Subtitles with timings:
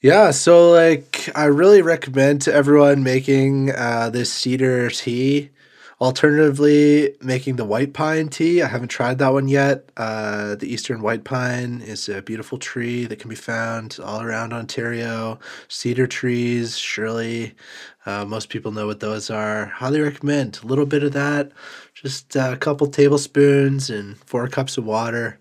[0.00, 5.50] Yeah, so like I really recommend to everyone making uh, this cedar tea.
[6.00, 8.62] Alternatively, making the white pine tea.
[8.62, 9.90] I haven't tried that one yet.
[9.96, 14.52] Uh, the eastern white pine is a beautiful tree that can be found all around
[14.52, 15.40] Ontario.
[15.66, 17.54] Cedar trees, surely
[18.06, 19.66] uh, most people know what those are.
[19.66, 21.50] Highly recommend a little bit of that,
[21.94, 25.40] just a couple tablespoons and four cups of water.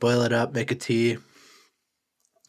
[0.00, 1.18] Boil it up, make a tea.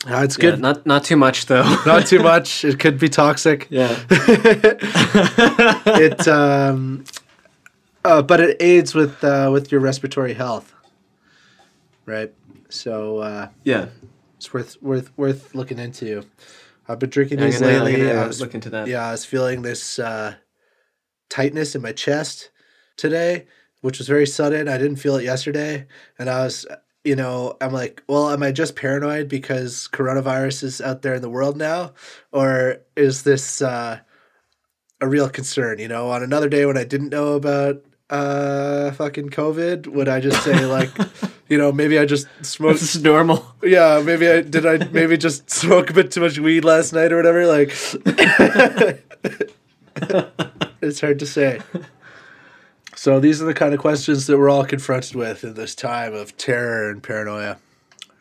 [0.05, 0.59] Uh, it's Yeah, good.
[0.59, 1.63] not not too much though.
[1.85, 2.63] Not too much.
[2.69, 3.67] It could be toxic.
[3.69, 3.95] yeah.
[5.97, 7.03] it um
[8.05, 10.73] uh, but it aids with uh, with your respiratory health
[12.05, 12.33] right
[12.69, 13.87] so uh Yeah.
[14.35, 16.23] it's worth worth worth looking into
[16.89, 18.87] i've been drinking I'm these gonna, lately I was, looking into that.
[18.87, 20.35] yeah i was feeling this uh
[21.29, 22.51] tightness in my chest
[22.97, 23.45] today
[23.81, 25.87] which was very sudden i didn't feel it yesterday
[26.19, 26.65] and i was
[27.03, 31.21] you know i'm like well am i just paranoid because coronavirus is out there in
[31.21, 31.91] the world now
[32.31, 33.99] or is this uh
[35.03, 35.79] a real concern.
[35.79, 40.19] You know, on another day when I didn't know about uh fucking COVID, would I
[40.19, 40.89] just say like,
[41.49, 42.79] you know, maybe I just smoked.
[42.79, 43.45] This is normal.
[43.61, 44.65] Yeah, maybe I did.
[44.65, 47.45] I maybe just smoke a bit too much weed last night or whatever.
[47.45, 47.69] Like,
[50.81, 51.59] it's hard to say.
[53.03, 56.13] So these are the kind of questions that we're all confronted with in this time
[56.13, 57.57] of terror and paranoia.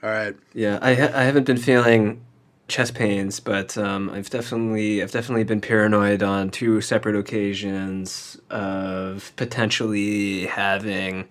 [0.02, 0.34] All right.
[0.54, 2.20] Yeah, I ha- I haven't been feeling
[2.66, 9.32] chest pains, but um, I've definitely I've definitely been paranoid on two separate occasions of
[9.36, 11.30] potentially having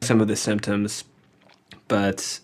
[0.00, 1.04] some of the symptoms,
[1.86, 2.40] but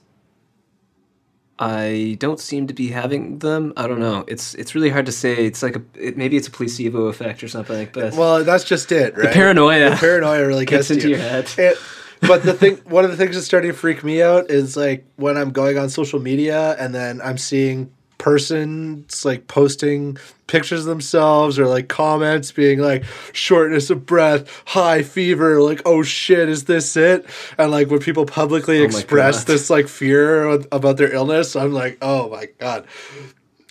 [1.59, 3.73] I don't seem to be having them.
[3.77, 4.25] I don't know.
[4.29, 5.47] It's it's really hard to say.
[5.47, 7.77] It's like a it, maybe it's a placebo effect or something.
[7.79, 9.33] like But Well, that's just it, right?
[9.33, 11.17] paranoia The paranoia really gets gets, into you.
[11.17, 11.49] your head.
[11.57, 11.79] It,
[12.21, 15.05] but the thing, one of the things that's starting to freak me out is like
[15.17, 17.91] when I'm going on social media and then I'm seeing
[18.31, 20.17] persons like posting
[20.49, 26.03] pictures of themselves or like comments being like shortness of breath, high fever, like oh
[26.03, 27.25] shit, is this it?
[27.56, 29.53] And like when people publicly Oh express God.
[29.53, 32.87] this like fear about their illness, I'm like, oh my god,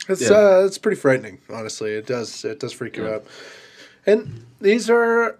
[0.07, 0.37] it's Yeah.
[0.37, 1.39] uh, it's pretty frightening.
[1.49, 3.15] Honestly, it does it does freak you Yeah.
[3.15, 3.25] out.
[4.05, 5.37] And these are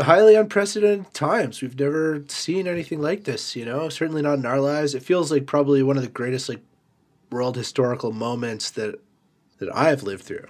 [0.00, 1.62] highly unprecedented times.
[1.62, 4.96] We've never seen anything like this, you know, certainly not in our lives.
[4.96, 6.58] It feels like probably one of the greatest like
[7.30, 9.00] world historical moments that
[9.58, 10.46] that I've lived through.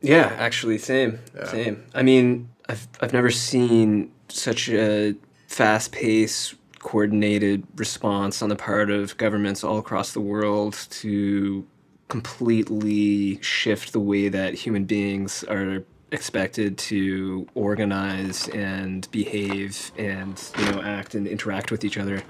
[0.00, 1.84] Yeah, actually, same, same.
[1.94, 5.14] I mean, I've I've never seen such a
[5.46, 11.66] fast-paced, coordinated response on the part of governments all across the world to
[12.08, 20.64] completely shift the way that human beings are expected to organize and behave and you
[20.70, 22.22] know act and interact with each other.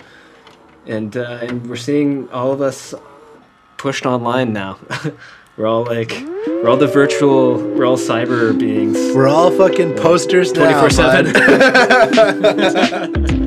[0.86, 2.94] And uh, and we're seeing all of us
[3.82, 4.78] pushed online now.
[5.56, 6.12] we're all like,
[6.46, 8.96] we're all the virtual, we're all cyber beings.
[9.12, 10.80] We're all fucking posters now.
[10.80, 13.32] 24 7.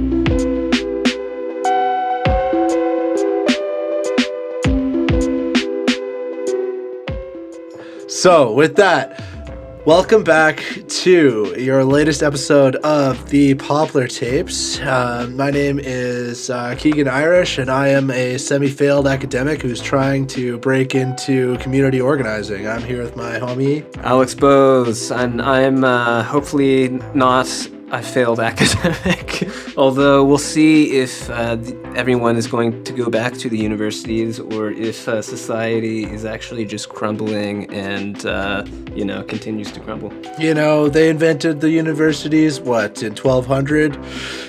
[8.08, 9.22] So, with that,
[9.86, 14.80] welcome back to your latest episode of the Poplar Tapes.
[14.80, 19.80] Uh, my name is uh, Kiegan Irish, and I am a semi failed academic who's
[19.80, 22.68] trying to break into community organizing.
[22.68, 23.86] I'm here with my homie.
[23.98, 27.48] Alex Boos, and I'm uh, hopefully not
[27.92, 29.48] a failed academic.
[29.78, 31.58] Although we'll see if uh,
[31.96, 36.66] everyone is going to go back to the universities or if uh, society is actually
[36.66, 40.12] just crumbling and, uh, you know, continues to crumble.
[40.40, 44.04] You know, they invented the universities, what, in 1200?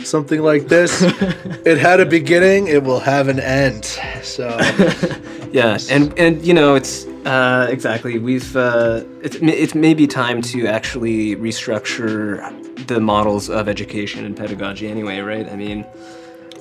[0.07, 1.03] Something like this.
[1.03, 3.85] it had a beginning, it will have an end.
[4.23, 4.57] So,
[5.57, 10.43] Yeah, and and you know it's uh, exactly we've uh, it's it may be time
[10.43, 12.45] to actually restructure
[12.87, 15.49] the models of education and pedagogy anyway, right?
[15.49, 15.87] I mean,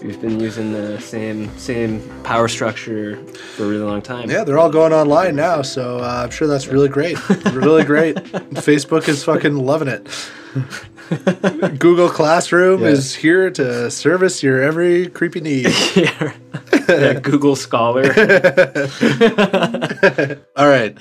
[0.02, 3.18] we've been using the same same power structure
[3.58, 4.30] for a really long time.
[4.30, 5.62] yeah, they're all going online now.
[5.62, 7.18] So, uh, I'm sure that's really great.
[7.52, 8.16] really great.
[8.16, 10.08] Facebook is fucking loving it.
[11.80, 12.88] Google Classroom Yeah.
[12.90, 15.68] is here to service your every creepy need.
[15.96, 16.34] yeah.
[16.88, 18.04] Yeah, Google Scholar.
[20.56, 20.96] all right.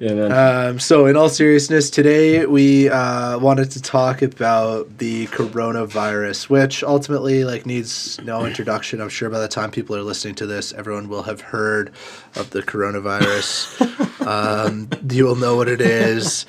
[0.00, 0.68] yeah.
[0.68, 6.82] Um, so, in all seriousness, today we uh, wanted to talk about the coronavirus, which
[6.82, 9.00] ultimately like needs no introduction.
[9.02, 11.90] I'm sure by the time people are listening to this, everyone will have heard
[12.36, 14.26] of the coronavirus.
[14.26, 16.46] um, you will know what it is.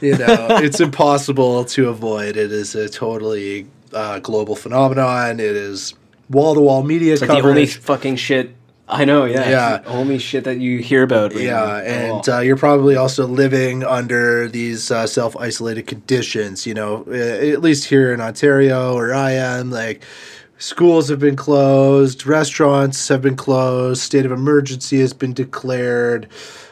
[0.00, 2.36] You know, it's impossible to avoid.
[2.36, 5.40] It is a totally uh, global phenomenon.
[5.40, 5.94] It is
[6.30, 7.44] wall to wall media like the coverage.
[7.44, 8.54] only fucking shit
[8.90, 9.48] I know, yeah.
[9.48, 9.82] Yeah.
[9.86, 11.34] Only shit that you hear about.
[11.34, 16.66] Right yeah, and uh, you're probably also living under these uh, self isolated conditions.
[16.66, 20.02] You know, at least here in Ontario, where I am, like
[20.56, 26.28] schools have been closed, restaurants have been closed, state of emergency has been declared.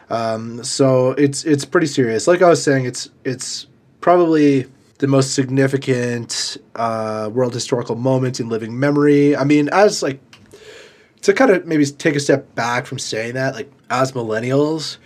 [0.08, 2.26] Um, so it's it's pretty serious.
[2.26, 3.66] Like I was saying, it's it's
[4.00, 4.66] probably
[4.98, 9.36] the most significant uh, world historical moment in living memory.
[9.36, 10.20] I mean, as like
[11.22, 14.98] to kind of maybe take a step back from saying that, like as millennials,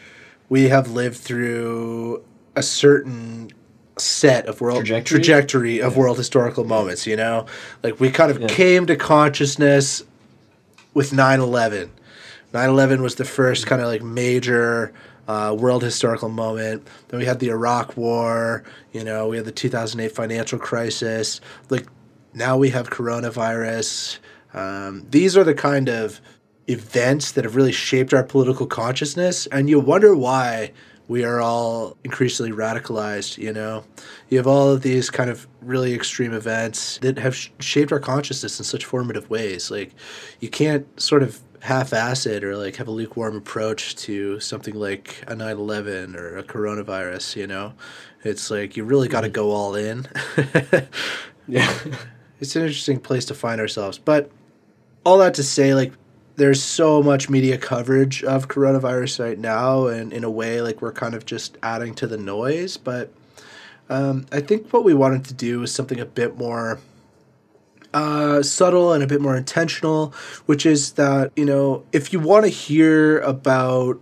[0.48, 2.22] we have lived through
[2.56, 3.50] a certain
[3.96, 5.98] set of world trajectory, trajectory of yeah.
[5.98, 7.46] world historical moments, you know?
[7.82, 8.48] Like we kind of yeah.
[8.48, 10.02] came to consciousness
[10.94, 11.90] with 9/11.
[12.52, 14.92] 9/11 was the first kind of like major
[15.28, 16.86] uh, world historical moment.
[17.08, 18.64] Then we had the Iraq War.
[18.92, 21.40] You know, we had the 2008 financial crisis.
[21.68, 21.86] Like
[22.34, 24.18] now we have coronavirus.
[24.52, 26.20] Um, these are the kind of
[26.66, 30.72] events that have really shaped our political consciousness, and you wonder why
[31.08, 33.36] we are all increasingly radicalized.
[33.38, 33.84] You know,
[34.28, 37.98] you have all of these kind of really extreme events that have sh- shaped our
[37.98, 39.70] consciousness in such formative ways.
[39.70, 39.92] Like,
[40.38, 45.22] you can't sort of half-ass it or like have a lukewarm approach to something like
[45.26, 47.74] a 9-11 or a coronavirus you know?
[48.24, 50.06] It's like you really got to go all in.
[51.50, 51.72] Yeah.
[52.42, 53.98] It's an interesting place to find ourselves.
[53.98, 54.30] But
[55.04, 55.92] all that to say, like,
[56.36, 60.90] there's so much media coverage of coronavirus right now, and in a way, like, we're
[60.90, 62.78] kind of just adding to the noise.
[62.78, 63.12] But
[63.90, 66.80] um, I think what we wanted to do was something a bit more
[67.94, 70.14] uh, subtle and a bit more intentional,
[70.46, 74.00] which is that, you know, if you want to hear about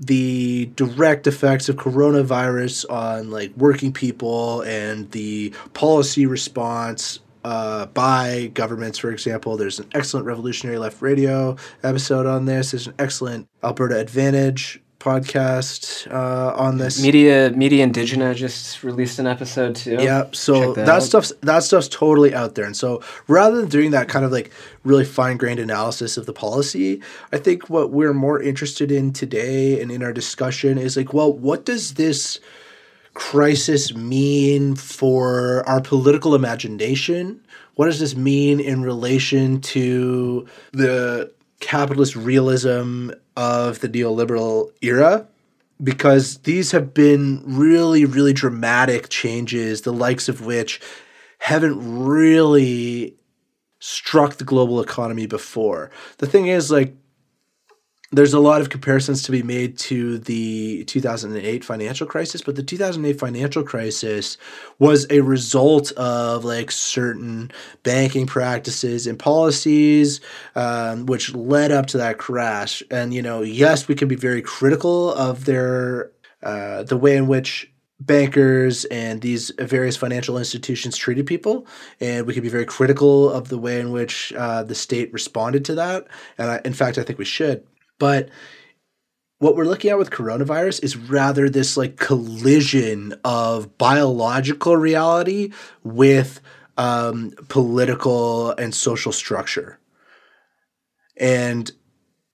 [0.00, 8.50] the direct effects of coronavirus on like working people and the policy response uh, by
[8.54, 9.56] governments, for example.
[9.56, 12.72] There's an excellent Revolutionary Left Radio episode on this.
[12.72, 17.02] There's an excellent Alberta Advantage podcast uh, on this.
[17.02, 19.96] Media Media Indigena just released an episode too.
[19.98, 22.66] Yeah, so that, that stuff's that stuff's totally out there.
[22.66, 24.52] And so rather than doing that kind of like
[24.84, 27.02] really fine grained analysis of the policy,
[27.32, 31.32] I think what we're more interested in today and in our discussion is like, well,
[31.32, 32.38] what does this
[33.14, 37.40] crisis mean for our political imagination?
[37.74, 45.26] What does this mean in relation to the capitalist realism of the neoliberal era?
[45.82, 50.80] Because these have been really, really dramatic changes, the likes of which
[51.38, 53.16] haven't really
[53.78, 55.90] struck the global economy before.
[56.18, 56.94] The thing is, like,
[58.12, 62.62] there's a lot of comparisons to be made to the 2008 financial crisis, but the
[62.62, 64.36] 2008 financial crisis
[64.80, 67.52] was a result of like certain
[67.84, 70.20] banking practices and policies,
[70.56, 72.82] um, which led up to that crash.
[72.90, 76.10] And you know, yes, we can be very critical of their
[76.42, 77.70] uh, the way in which
[78.00, 81.66] bankers and these various financial institutions treated people,
[82.00, 85.64] and we can be very critical of the way in which uh, the state responded
[85.66, 86.08] to that.
[86.38, 87.64] And I, in fact, I think we should.
[88.00, 88.30] But
[89.38, 95.52] what we're looking at with coronavirus is rather this like collision of biological reality
[95.84, 96.40] with
[96.76, 99.78] um, political and social structure.
[101.16, 101.70] And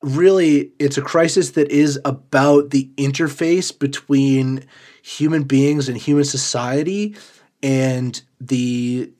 [0.02, 4.64] really, it's a crisis that is about the interface between
[5.02, 7.16] human beings and human society
[7.62, 9.12] and the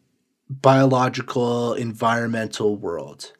[0.48, 3.32] biological environmental world.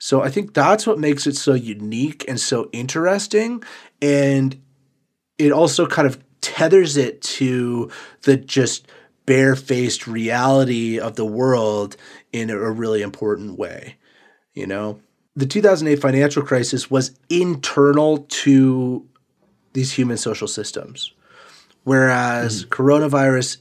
[0.00, 3.62] So I think that's what makes it so unique and so interesting.
[4.00, 4.60] And
[5.36, 7.90] it also kind of tethers it to
[8.22, 8.88] the just
[9.26, 11.96] barefaced reality of the world
[12.32, 13.98] in a really important way.
[14.54, 15.00] You know,
[15.36, 19.06] the 2008 financial crisis was internal to
[19.74, 21.12] these human social systems,
[21.84, 22.68] whereas mm.
[22.70, 23.58] coronavirus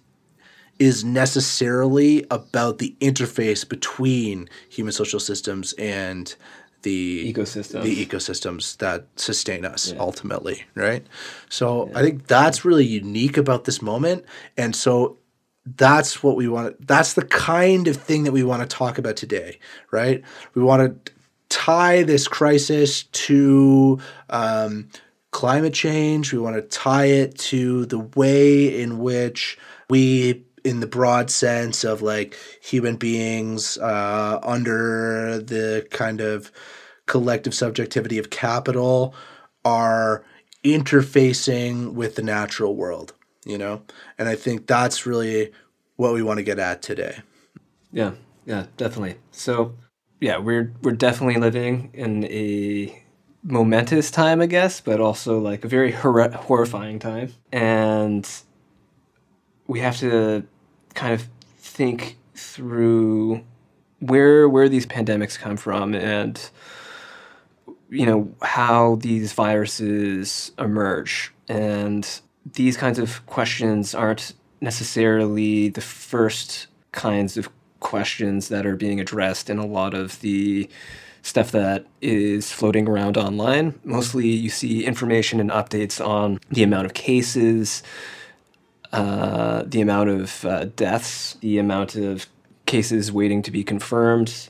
[0.80, 6.36] is necessarily about the interface between human social systems and
[6.82, 10.00] the ecosystems the ecosystems that sustain us yeah.
[10.00, 11.06] ultimately right
[11.50, 12.00] so yeah.
[12.00, 14.24] i think that's really unique about this moment
[14.58, 15.18] and so
[15.66, 19.18] that's what we want that's the kind of thing that we want to talk about
[19.18, 19.60] today
[19.92, 21.14] right we want to
[21.50, 24.88] tie this crisis to um,
[25.32, 29.58] climate change we want to tie it to the way in which
[29.90, 36.52] we in the broad sense of like human beings uh, under the kind of
[37.06, 39.14] collective subjectivity of capital
[39.66, 40.24] are
[40.64, 43.14] interfacing with the natural world,
[43.46, 43.82] you know?
[44.18, 45.52] And I think that's really
[45.96, 47.20] what we want to get at today.
[47.92, 48.12] Yeah,
[48.46, 49.16] yeah, definitely.
[49.32, 49.76] So,
[50.20, 53.04] yeah, we're we're definitely living in a
[53.44, 57.34] momentous time, I guess, but also like a very hor- horrifying time.
[57.52, 58.30] And
[59.70, 60.44] we have to
[60.96, 63.42] kind of think through
[64.00, 66.50] where where these pandemics come from and
[67.90, 72.22] you know how these viruses emerge and
[72.54, 77.48] these kinds of questions aren't necessarily the first kinds of
[77.80, 80.68] questions that are being addressed in a lot of the
[81.22, 83.78] stuff that is floating around online.
[83.84, 87.84] Mostly you see information and updates on the amount of cases,
[88.92, 92.28] uh, the amount of uh, deaths, the amount of
[92.66, 94.50] cases waiting to be confirmed,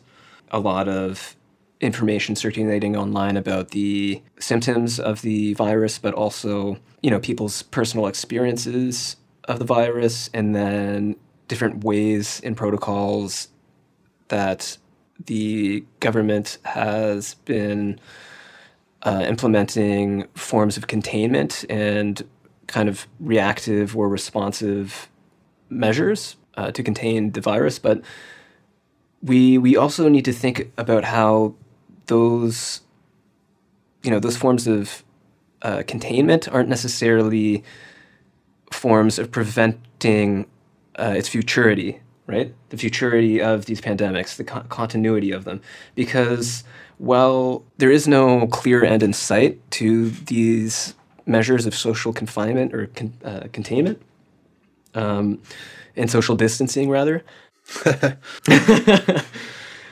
[0.51, 1.35] a lot of
[1.81, 8.07] information circulating online about the symptoms of the virus, but also, you know, people's personal
[8.07, 9.15] experiences
[9.45, 11.15] of the virus, and then
[11.47, 13.47] different ways and protocols
[14.27, 14.77] that
[15.25, 17.99] the government has been
[19.03, 22.23] uh, implementing forms of containment and
[22.69, 25.09] kind of reactive or responsive
[25.69, 28.01] measures uh, to contain the virus, but
[29.21, 31.55] we we also need to think about how
[32.05, 32.81] those
[34.03, 35.03] you know those forms of
[35.61, 37.63] uh, containment aren't necessarily
[38.71, 40.45] forms of preventing
[40.97, 41.99] uh, its futurity
[42.29, 42.53] right?
[42.69, 45.61] The futurity of these pandemics, the co- continuity of them.
[45.95, 46.63] Because
[46.99, 50.93] while there is no clear end in sight to these
[51.29, 54.01] measures of social confinement or con- uh, containment,
[54.95, 55.41] um,
[55.95, 57.23] and social distancing, rather,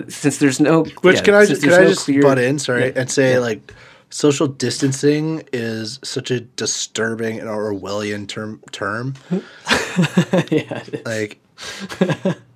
[0.07, 0.83] since there's no.
[1.01, 3.09] Which yeah, can I just, can I no just clear, butt in, sorry, yeah, and
[3.09, 3.39] say, yeah.
[3.39, 3.73] like,
[4.09, 8.61] social distancing is such a disturbing and Orwellian term.
[8.71, 9.15] term.
[10.51, 10.83] yeah.
[11.05, 11.39] Like,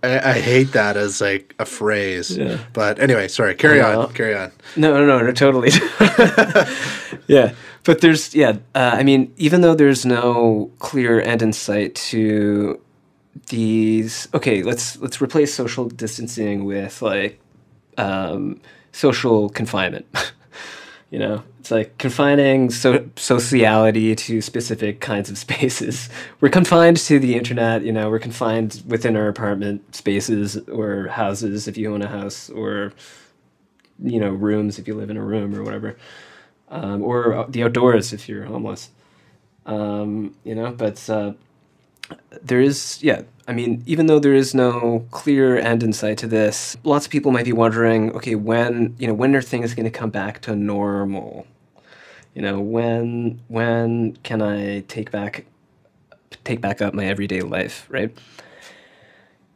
[0.03, 2.37] I, I hate that as like a phrase.
[2.37, 2.57] Yeah.
[2.73, 3.55] But anyway, sorry.
[3.55, 4.13] Carry on.
[4.13, 4.51] Carry on.
[4.75, 5.69] No, no, no, no, totally.
[7.27, 8.57] yeah, but there's yeah.
[8.75, 12.79] Uh, I mean, even though there's no clear end in sight to
[13.47, 17.39] these, okay, let's let's replace social distancing with like
[17.97, 18.59] um,
[18.91, 20.05] social confinement.
[21.11, 26.09] you know, it's like confining so- sociality to specific kinds of spaces.
[26.39, 27.83] We're confined to the internet.
[27.83, 32.49] You know, we're confined within our apartment spaces or houses if you own a house
[32.49, 32.93] or
[34.03, 35.95] you know rooms if you live in a room or whatever
[36.71, 38.89] um, or the outdoors if you're homeless.
[39.65, 41.33] Um, you know but uh,
[42.41, 46.27] there is yeah i mean even though there is no clear end in sight to
[46.27, 49.85] this lots of people might be wondering okay when you know when are things going
[49.85, 51.45] to come back to normal?
[52.33, 55.45] You know when when can i take back
[56.43, 58.11] take back up my everyday life right?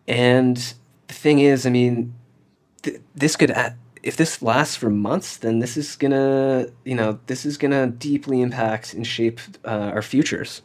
[0.07, 0.57] And
[1.07, 2.13] the thing is i mean
[2.83, 3.75] th- this could a-
[4.05, 8.39] if this lasts for months then this is gonna you know this is gonna deeply
[8.39, 10.61] impact and shape uh, our futures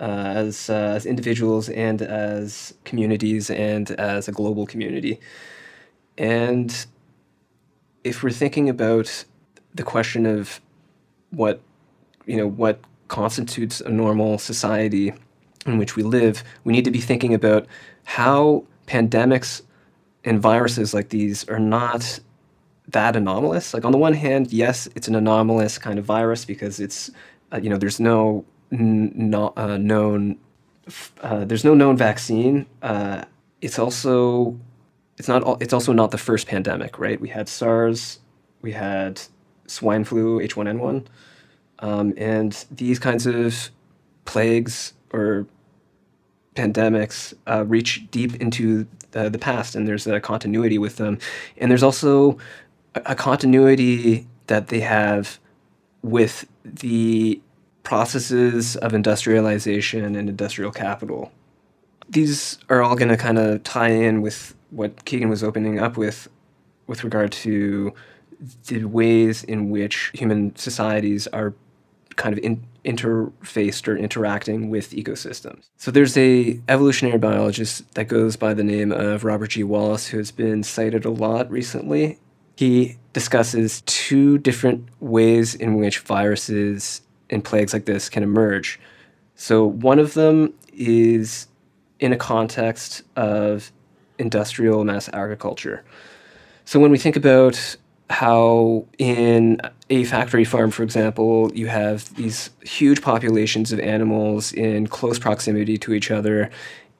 [0.00, 5.20] uh, as uh, as individuals and as communities and as a global community.
[6.18, 6.86] And
[8.02, 9.24] if we're thinking about
[9.74, 10.60] the question of
[11.30, 11.60] what
[12.26, 15.12] you know what constitutes a normal society
[15.66, 17.66] in which we live we need to be thinking about
[18.04, 19.62] how pandemics
[20.24, 22.20] and viruses like these are not
[22.92, 23.74] that anomalous.
[23.74, 27.10] Like on the one hand, yes, it's an anomalous kind of virus because it's
[27.52, 30.38] uh, you know there's no n- no, uh, known
[31.22, 32.66] uh, there's no known vaccine.
[32.82, 33.24] Uh,
[33.60, 34.58] it's also
[35.18, 37.20] it's not it's also not the first pandemic, right?
[37.20, 38.20] We had SARS,
[38.62, 39.20] we had
[39.66, 41.06] swine flu, H1N1,
[41.80, 43.70] um, and these kinds of
[44.24, 45.46] plagues or
[46.56, 51.18] pandemics uh, reach deep into the past, and there's a continuity with them.
[51.56, 52.38] And there's also
[52.94, 55.38] a, continuity that they have
[56.02, 57.40] with the
[57.82, 61.32] processes of industrialization and industrial capital.
[62.08, 65.96] These are all going to kind of tie in with what Kiegan was opening up
[65.96, 66.28] with,
[66.86, 67.92] with regard to
[68.66, 71.54] the ways in which human societies are
[72.16, 75.68] kind of in, interfaced or interacting with ecosystems.
[75.76, 79.64] So there's a evolutionary biologist that goes by the name of Robert G.
[79.64, 82.18] Wallace who has been cited a lot recently.
[82.60, 87.00] He discusses two different ways in which viruses
[87.30, 88.78] and plagues like this can emerge.
[89.34, 91.48] So one of them is
[92.00, 93.72] in a context of
[94.18, 95.82] industrial mass agriculture.
[96.66, 97.76] So when we think about
[98.10, 104.86] how in a factory farm, for example, you have these huge populations of animals in
[104.86, 106.50] close proximity to each other,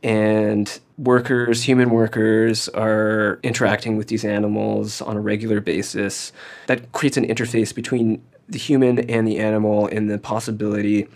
[0.03, 6.33] and workers, human workers, are interacting with these animals on a regular basis.
[6.67, 11.09] That creates an interface between the human and the animal and the possibility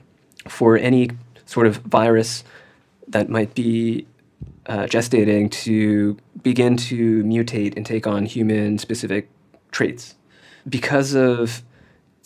[0.49, 1.11] for any
[1.45, 2.45] sort of virus
[3.09, 4.07] that might be
[4.67, 9.29] uh, gestating to begin to mutate and take on human specific
[9.71, 10.15] traits.
[10.67, 11.63] Because of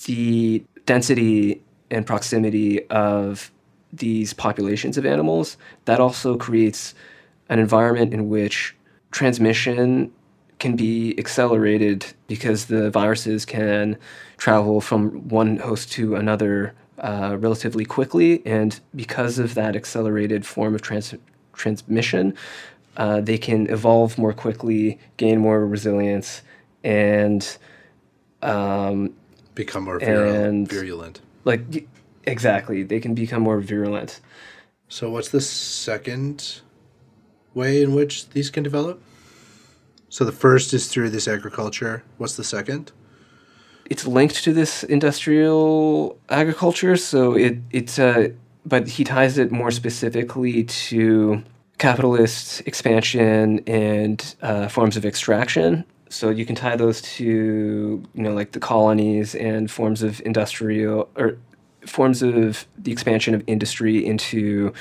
[0.07, 1.61] the density
[1.91, 3.51] and proximity of
[3.93, 6.95] these populations of animals, that also creates
[7.49, 8.75] an environment in which
[9.11, 10.13] transmission
[10.59, 13.97] can be accelerated because the viruses can
[14.37, 18.43] travel from one host to another uh, relatively quickly.
[18.45, 21.15] And because of that accelerated form of trans-
[21.53, 22.35] transmission,
[22.97, 26.43] uh, they can evolve more quickly, gain more resilience,
[26.83, 27.57] and
[28.43, 29.15] um,
[29.55, 30.69] become more virulent.
[31.45, 31.87] Like,
[32.25, 32.83] exactly.
[32.83, 34.21] They can become more virulent.
[34.89, 36.63] So, what's the second
[37.55, 39.03] way in which these can develop?
[40.09, 42.03] So the first is through this agriculture.
[42.17, 42.93] What's the second?
[43.91, 48.29] It's linked to this industrial agriculture, so it it's uh,
[48.67, 51.43] but he ties it more specifically to
[51.79, 55.85] capitalist expansion and uh, forms of extraction.
[56.11, 57.25] So you can tie those to
[58.15, 61.39] you know like the colonies and forms of industrial or
[61.87, 64.73] forms of the expansion of industry into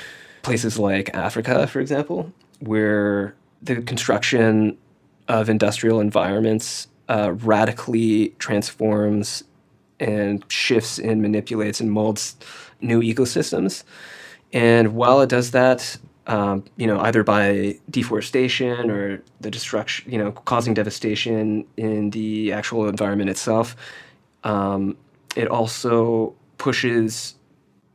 [0.42, 4.78] places like Africa, for example, where the construction
[5.28, 9.44] of industrial environments uh, radically transforms
[10.00, 12.36] and shifts and manipulates and molds
[12.82, 13.84] new ecosystems.
[14.54, 15.98] And while it does that,
[16.28, 22.52] um, you know, either by deforestation or the destruction, you know, causing devastation in the
[22.52, 23.76] actual environment itself,
[24.44, 24.98] um,
[25.36, 27.36] it also pushes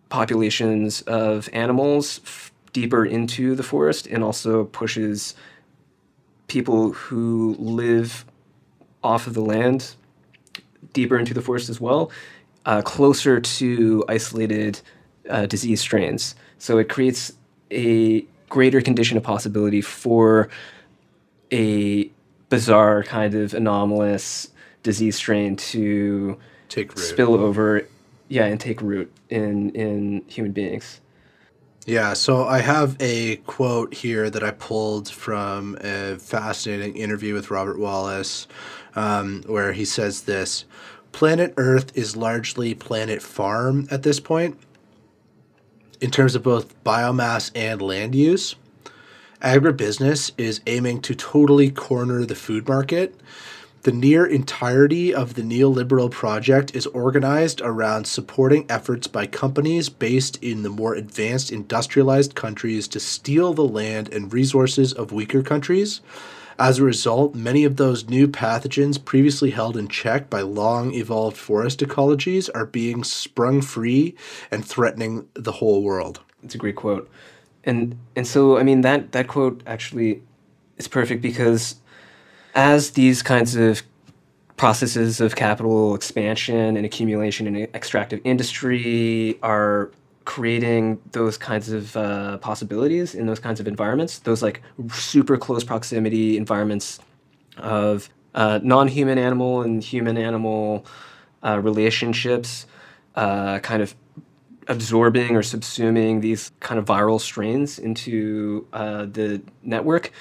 [0.09, 2.21] populations of animals
[2.73, 5.35] deeper into the forest and also pushes
[6.49, 8.25] people who live
[9.03, 9.95] off of the land
[10.93, 12.11] deeper into the forest as well,
[12.67, 14.81] uh, closer to isolated
[15.29, 16.35] uh, disease strains.
[16.59, 17.33] So it creates
[17.71, 20.49] a greater condition of possibility for
[21.51, 22.11] a
[22.49, 24.49] bizarre kind of anomalous
[24.83, 27.03] disease strain to take root.
[27.03, 27.87] spill over,
[28.29, 31.01] yeah, and take root in in human beings.
[31.87, 37.51] Yeah, so I have a quote here that I pulled from a fascinating interview with
[37.51, 38.47] Robert Wallace,
[38.95, 40.65] um, where he says this
[41.11, 44.61] Planet Earth is largely planet farm at this point,
[46.01, 48.55] in terms of both biomass and land use.
[49.43, 53.21] Agribusiness is aiming to totally corner the food market
[53.83, 60.39] the near entirety of the neoliberal project is organized around supporting efforts by companies based
[60.41, 66.01] in the more advanced industrialized countries to steal the land and resources of weaker countries.
[66.61, 71.37] As a result, many of those new pathogens previously held in check by long evolved
[71.37, 74.15] forest ecologies are being sprung free
[74.53, 76.21] and threatening the whole world.
[76.45, 77.11] It's a great quote.
[77.65, 80.23] And and so I mean that that quote actually
[80.77, 81.77] is perfect because
[82.55, 83.83] as these kinds of
[84.57, 89.91] processes of capital expansion and accumulation in extractive industry are
[90.25, 95.65] creating those kinds of uh, possibilities in those kinds of environments, those like super close
[95.65, 97.01] proximity environments
[97.57, 100.87] of uh, non-human animal and human animal
[101.43, 102.67] uh, relationships,
[103.17, 103.95] uh, kind of
[104.69, 110.13] absorbing or subsuming these kind of viral strains into uh, the network.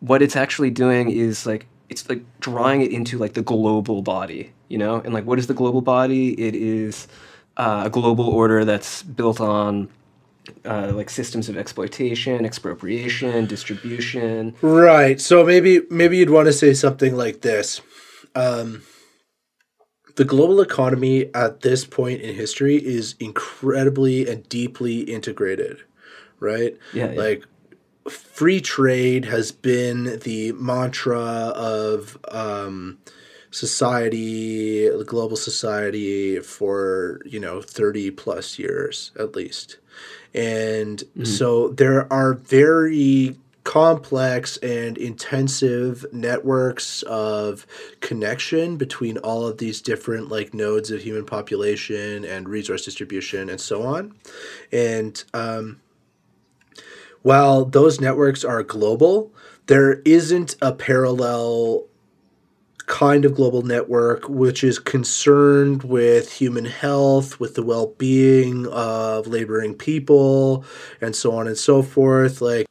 [0.00, 4.52] What it's actually doing is like it's like drawing it into like the global body,
[4.68, 5.00] you know?
[5.00, 6.40] And like what is the global body?
[6.40, 7.08] It is
[7.56, 9.88] uh, a global order that's built on
[10.64, 14.54] uh, like systems of exploitation, expropriation, distribution.
[14.62, 15.20] Right.
[15.20, 17.80] So maybe maybe you'd want to say something like this.
[18.34, 18.82] Um,
[20.16, 25.78] the global economy at this point in history is incredibly and deeply integrated,
[26.38, 26.76] right?
[26.92, 27.12] Yeah.
[27.12, 27.20] yeah.
[27.20, 27.44] Like
[28.10, 32.98] free trade has been the mantra of um,
[33.50, 39.78] society, global society, for you know thirty plus years at least,
[40.34, 41.24] and mm-hmm.
[41.24, 47.66] so there are very complex and intensive networks of
[48.00, 53.60] connection between all of these different like nodes of human population and resource distribution and
[53.60, 54.14] so on
[54.72, 55.78] and um,
[57.22, 59.32] while those networks are global,
[59.66, 61.86] there isn't a parallel
[62.86, 69.26] kind of global network which is concerned with human health, with the well being of
[69.28, 70.64] laboring people,
[71.00, 72.40] and so on and so forth.
[72.40, 72.66] Like,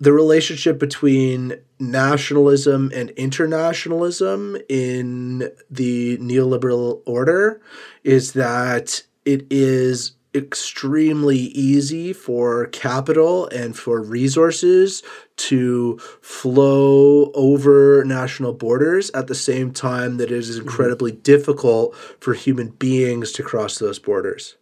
[0.00, 7.60] the relationship between nationalism and internationalism in the neoliberal order
[8.02, 15.02] is that it is extremely easy for capital and for resources
[15.36, 20.68] to flow over national borders at the same time that it is mm-hmm.
[20.68, 21.22] incredibly mm-hmm.
[21.22, 24.56] difficult for human beings to cross those borders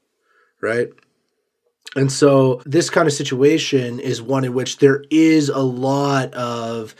[0.60, 0.88] right
[1.96, 6.94] and so this kind of situation is one in which there is a lot of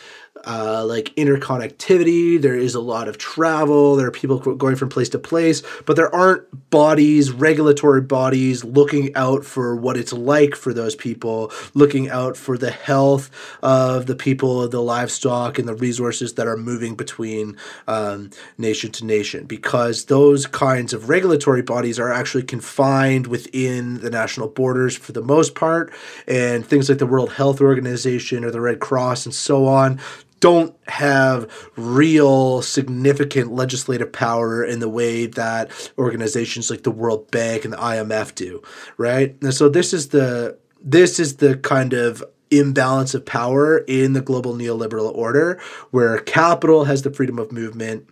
[0.46, 2.40] uh, like interconnectivity.
[2.40, 3.96] There is a lot of travel.
[3.96, 9.14] There are people going from place to place, but there aren't bodies, regulatory bodies, looking
[9.14, 13.30] out for what it's like for those people, looking out for the health
[13.62, 19.04] of the people, the livestock, and the resources that are moving between um, nation to
[19.04, 19.44] nation.
[19.44, 25.22] Because those kinds of regulatory bodies are actually confined within the national borders for the
[25.22, 25.92] most part,
[26.26, 30.00] and things like the World Health Organization or the Red Cross and so on
[30.40, 37.64] don't have real significant legislative power in the way that organizations like the World Bank
[37.64, 38.62] and the IMF do,
[38.96, 39.36] right?
[39.42, 44.20] And so this is the this is the kind of imbalance of power in the
[44.20, 48.08] global neoliberal order where capital has the freedom of movement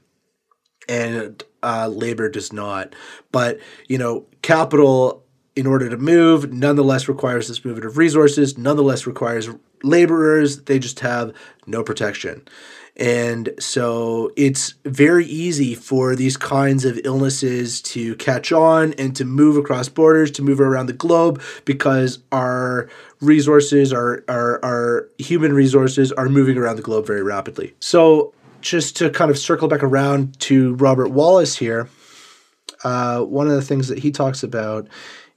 [0.89, 2.95] and uh, labor does not.
[3.33, 3.59] But,
[3.89, 9.49] you know, capital in order to move nonetheless requires this movement of resources, nonetheless requires
[9.83, 10.63] laborers.
[10.63, 11.33] They just have
[11.67, 12.47] no protection.
[12.97, 19.25] And so it's very easy for these kinds of illnesses to catch on and to
[19.27, 22.89] move across borders, to move around the globe, because our
[23.21, 27.75] resources, our, our, our human resources, are moving around the globe very rapidly.
[27.81, 31.89] So, just to kind of circle back around to Robert Wallace here,
[32.83, 34.89] uh, one of the things that he talks about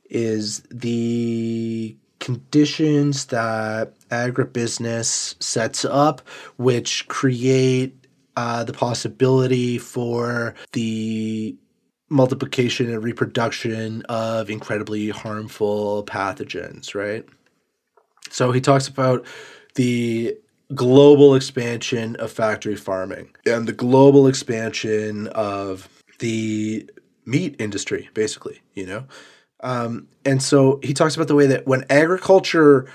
[0.09, 6.21] is the conditions that agribusiness sets up,
[6.57, 7.95] which create
[8.35, 11.55] uh, the possibility for the
[12.09, 17.25] multiplication and reproduction of incredibly harmful pathogens, right?
[18.29, 19.25] So he talks about
[19.75, 20.35] the
[20.75, 26.89] global expansion of factory farming and the global expansion of the
[27.25, 29.05] meat industry, basically, you know?
[29.61, 32.91] Um, and so he talks about the way that when agriculture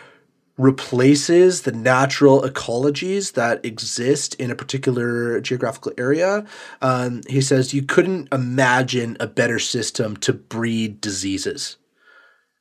[0.57, 6.45] replaces the natural ecologies that exist in a particular geographical area,
[6.81, 11.77] um, he says you couldn't imagine a better system to breed diseases.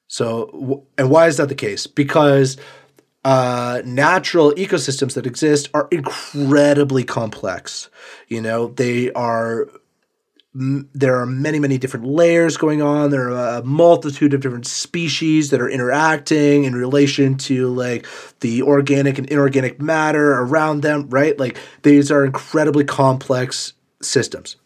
[0.07, 1.87] So, and why is that the case?
[1.87, 2.57] Because
[3.25, 7.89] uh, natural ecosystems that exist are incredibly complex.
[8.27, 9.67] You know, they are
[10.55, 13.09] there are many, many different layers going on.
[13.09, 18.05] There are a multitude of different species that are interacting in relation to like
[18.41, 21.37] the organic and inorganic matter around them, right?
[21.39, 24.57] Like these are incredibly complex systems.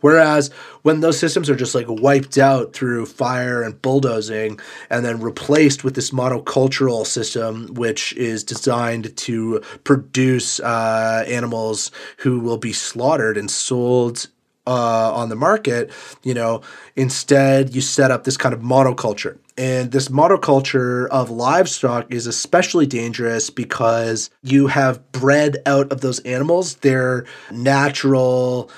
[0.00, 0.50] Whereas
[0.82, 5.82] when those systems are just like wiped out through fire and bulldozing and then replaced
[5.82, 13.38] with this monocultural system, which is designed to produce uh, animals who will be slaughtered
[13.38, 14.28] and sold
[14.66, 15.90] uh, on the market,
[16.22, 16.62] you know,
[16.96, 19.38] instead you set up this kind of monoculture.
[19.56, 26.20] And this monoculture of livestock is especially dangerous because you have bred out of those
[26.20, 28.70] animals their natural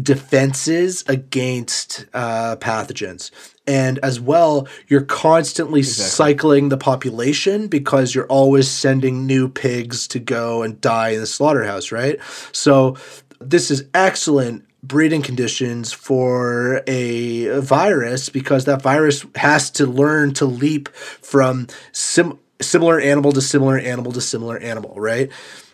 [0.00, 3.30] defenses against uh, pathogens.
[3.66, 6.10] And as well, you're constantly exactly.
[6.10, 11.26] cycling the population because you're always sending new pigs to go and die in the
[11.26, 12.18] slaughterhouse, right?
[12.52, 12.96] So,
[13.40, 20.44] this is excellent breeding conditions for a virus because that virus has to learn to
[20.44, 25.30] leap from sim- similar animal to similar animal to similar animal, right?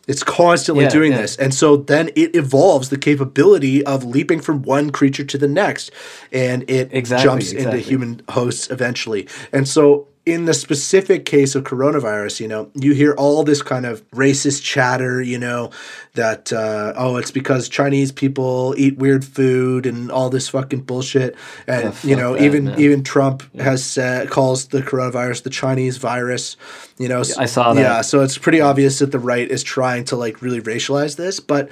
[0.07, 1.21] It's constantly yeah, doing yeah.
[1.23, 1.37] this.
[1.37, 5.91] And so then it evolves the capability of leaping from one creature to the next
[6.33, 7.79] and it exactly, jumps exactly.
[7.79, 9.29] into human hosts eventually.
[9.53, 13.87] And so in the specific case of coronavirus, you know, you hear all this kind
[13.87, 15.71] of racist chatter, you know,
[16.15, 21.35] that uh, oh, it's because Chinese people eat weird food and all this fucking bullshit,
[21.67, 22.81] and yeah, you know, that, even man.
[22.81, 23.63] even Trump yeah.
[23.65, 26.57] has uh, calls the coronavirus the Chinese virus.
[26.99, 27.81] You know, yeah, I saw that.
[27.81, 31.41] Yeah, so it's pretty obvious that the right is trying to like really racialize this,
[31.41, 31.71] but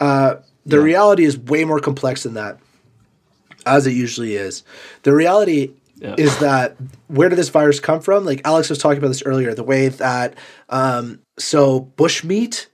[0.00, 2.58] uh, the reality is way more complex than that,
[3.66, 4.62] as it usually is.
[5.02, 6.14] The reality yeah.
[6.18, 6.76] is that
[7.08, 8.24] where did this virus come from?
[8.24, 10.34] Like Alex was talking about this earlier, the way that
[10.68, 12.68] um, so bush meat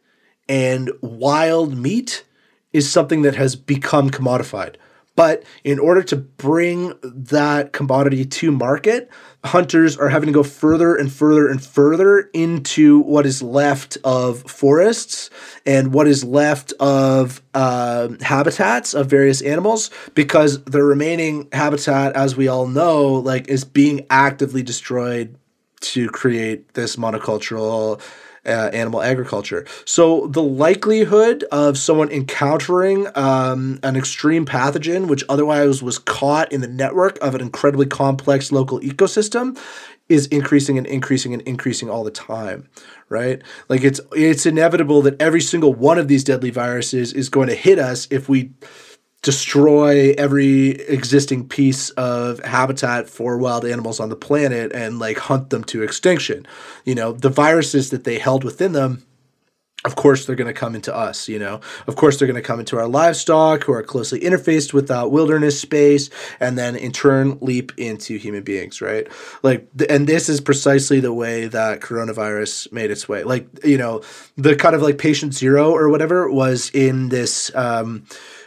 [0.49, 2.25] and wild meat
[2.73, 4.77] is something that has become commodified.
[5.17, 9.11] But in order to bring that commodity to market,
[9.45, 14.43] hunters are having to go further and further and further into what is left of
[14.43, 15.31] forests
[15.65, 22.37] and what is left of uh, habitats of various animals because the remaining habitat, as
[22.37, 25.37] we all know, like is being actively destroyed
[25.81, 28.01] to create this monocultural
[28.47, 29.65] uh, animal agriculture.
[29.85, 36.61] So the likelihood of someone encountering um, an extreme pathogen, which otherwise was caught in
[36.61, 39.59] the network of an incredibly complex local ecosystem,
[40.09, 42.69] is increasing and increasing and increasing all the time
[43.09, 47.49] right like it's it's inevitable that every single one of these deadly viruses is going
[47.49, 48.53] to hit us if we
[49.25, 55.49] destroy every existing piece of habitat for wild animals on the planet and like hunt
[55.49, 56.47] them to extinction.
[56.85, 59.03] You know, the viruses that they held within them
[59.85, 61.61] of course they're going to come into us you know?
[61.87, 65.11] Of course they're going to come into our livestock who are closely interfaced with that
[65.11, 66.11] wilderness space
[66.41, 69.07] and then in turn leap into human beings right?
[69.43, 73.25] Like and this is precisely the way that coronavirus made its way.
[73.25, 74.03] Like you know
[74.37, 78.07] the kind of like patient zero or whatever was in this um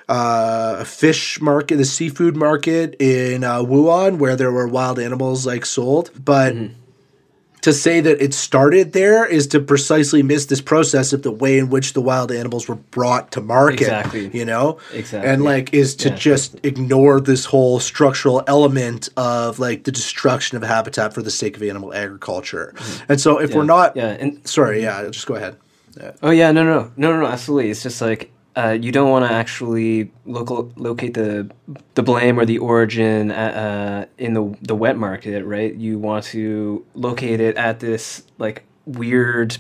[0.10, 5.46] uh, a fish market, the seafood market in uh, Wuhan, where there were wild animals
[5.46, 6.12] like sold.
[6.24, 6.74] But mm-hmm.
[7.62, 11.58] to say that it started there is to precisely miss this process of the way
[11.58, 13.82] in which the wild animals were brought to market.
[13.82, 14.30] Exactly.
[14.30, 14.80] You know?
[14.93, 15.30] Exactly.
[15.30, 16.15] And like is to yeah.
[16.15, 21.58] just ignore this whole structural element of like the destruction of habitat for the sake
[21.58, 22.74] of animal agriculture.
[22.78, 23.12] Mm-hmm.
[23.12, 23.56] And so if yeah.
[23.58, 23.98] we're not.
[23.98, 24.08] Yeah.
[24.12, 25.58] And sorry, yeah, just go ahead.
[26.00, 26.12] Yeah.
[26.22, 27.72] Oh yeah, no, no, no, no, no, absolutely.
[27.72, 31.48] It's just like uh, you don't want to actually local, locate the
[31.93, 35.76] the blame or the origin at, uh, in the the wet market, right?
[35.76, 39.58] You want to locate it at this like weird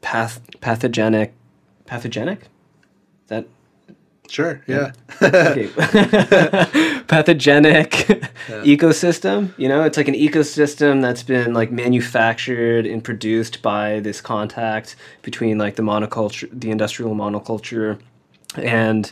[0.00, 1.32] path pathogenic
[1.86, 2.40] pathogenic.
[2.40, 3.46] Is that
[4.28, 4.64] sure?
[4.66, 4.90] Yeah.
[7.06, 8.64] pathogenic yeah.
[8.64, 9.56] ecosystem.
[9.56, 14.96] You know, it's like an ecosystem that's been like manufactured and produced by this contact
[15.22, 18.00] between like the monoculture, the industrial monoculture
[18.56, 19.10] and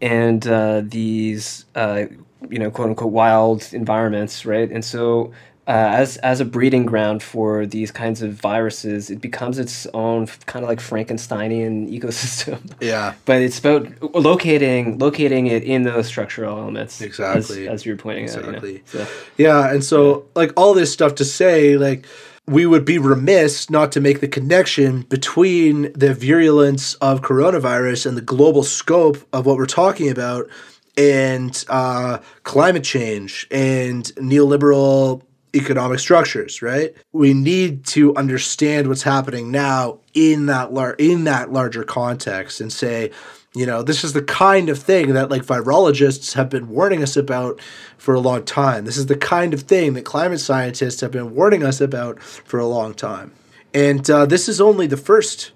[0.00, 2.04] and uh, these uh,
[2.48, 4.70] you know quote unquote wild environments, right?
[4.70, 5.32] And so
[5.70, 10.26] uh, as as a breeding ground for these kinds of viruses, it becomes its own
[10.46, 12.58] kind of like Frankensteinian ecosystem.
[12.80, 13.14] Yeah.
[13.24, 17.00] but it's about locating locating it in those structural elements.
[17.00, 17.68] Exactly.
[17.68, 18.56] As, as you're pointing exactly.
[18.56, 18.64] out.
[18.64, 18.80] You know?
[18.84, 19.06] so,
[19.36, 22.04] yeah, and so like all this stuff to say, like
[22.50, 28.16] we would be remiss not to make the connection between the virulence of coronavirus and
[28.16, 30.50] the global scope of what we're talking about
[30.96, 35.22] and uh, climate change and neoliberal
[35.54, 36.92] economic structures right?
[37.12, 42.72] We need to understand what's happening now in that lar- in that larger context and
[42.72, 43.12] say
[43.54, 47.16] you know, this is the kind of thing that like virologists have been warning us
[47.16, 47.60] about
[47.98, 48.84] for a long time.
[48.84, 52.60] This is the kind of thing that climate scientists have been warning us about for
[52.60, 53.32] a long time.
[53.74, 55.50] And uh, this is only the first,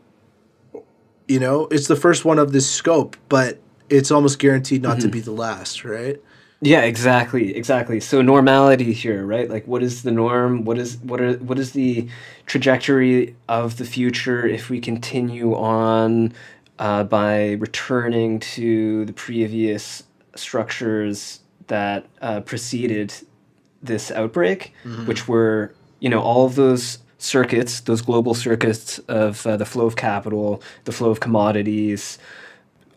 [1.29, 5.07] you know, it's the first one of this scope, but it's almost guaranteed not mm-hmm.
[5.07, 6.21] to be the last, right?
[6.61, 8.01] Yeah, exactly, exactly.
[8.01, 9.51] So normality here, right?
[9.51, 10.65] Like, what is the norm?
[10.65, 12.09] What is what are what is the
[12.47, 16.33] trajectory of the future if we continue on
[16.79, 23.13] uh, by returning to the previous structures that uh, preceded
[23.83, 25.07] this outbreak, mm-hmm.
[25.07, 29.87] which were, you know, all of those circuits, those global circuits of uh, the flow
[29.87, 32.19] of capital, the flow of commodities,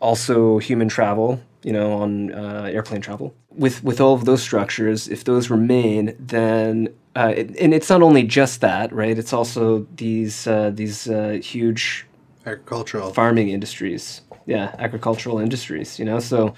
[0.00, 3.34] also human travel, you know, on uh, airplane travel.
[3.50, 8.02] With with all of those structures, if those remain, then uh, it, and it's not
[8.02, 9.18] only just that, right?
[9.18, 12.06] It's also these uh, these uh, huge
[12.46, 14.22] agricultural farming industries.
[14.46, 15.98] Yeah, agricultural industries.
[15.98, 16.54] You know, so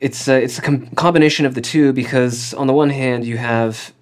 [0.00, 3.36] it's a, it's a com- combination of the two because on the one hand you
[3.36, 3.92] have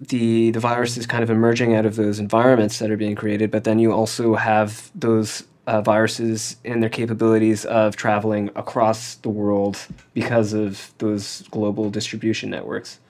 [0.00, 3.50] the the virus is kind of emerging out of those environments that are being created,
[3.50, 9.28] but then you also have those uh, viruses and their capabilities of traveling across the
[9.28, 9.78] world
[10.12, 13.00] because of those global distribution networks,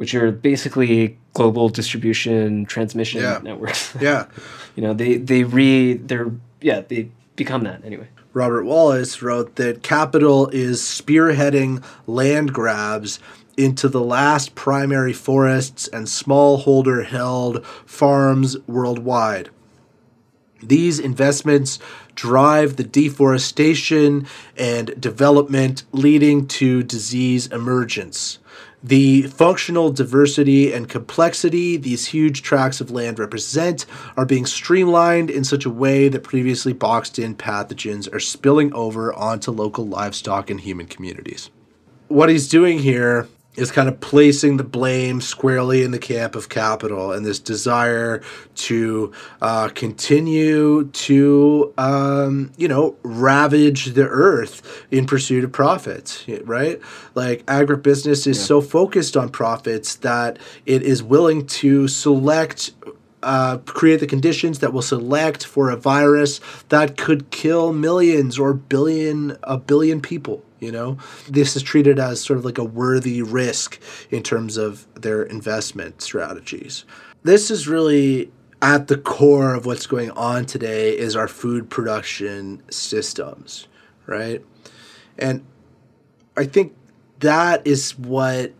[0.00, 3.38] which are basically global distribution transmission yeah.
[3.42, 3.94] networks.
[4.00, 4.24] yeah.
[4.74, 6.32] You know, they they re they're
[6.62, 8.08] yeah they become that anyway.
[8.32, 13.20] Robert Wallace wrote that capital is spearheading land grabs
[13.58, 19.50] into the last primary forests and smallholder held farms worldwide.
[20.62, 21.78] These investments
[22.14, 28.38] drive the deforestation and development leading to disease emergence.
[28.82, 33.84] The functional diversity and complexity these huge tracts of land represent
[34.16, 39.12] are being streamlined in such a way that previously boxed in pathogens are spilling over
[39.12, 41.50] onto local livestock and human communities.
[42.08, 46.48] what he's doing here is kind of placing the blame squarely in the camp of
[46.48, 48.22] capital and this desire
[48.54, 56.80] to uh, continue to, um, you know, ravage the earth in pursuit of profits, right?
[57.14, 58.44] Like agribusiness is yeah.
[58.44, 62.72] so focused on profits that it is willing to select
[63.22, 68.54] uh, create the conditions that will select for a virus that could kill millions or
[68.54, 70.98] billion a billion people you know?
[71.28, 76.02] This is treated as sort of like a worthy risk in terms of their investment
[76.02, 76.84] strategies.
[77.22, 78.30] This is really
[78.62, 83.66] at the core of what's going on today is our food production systems
[84.10, 84.44] right?
[85.18, 85.44] And
[86.36, 86.74] i think
[87.20, 88.52] that is what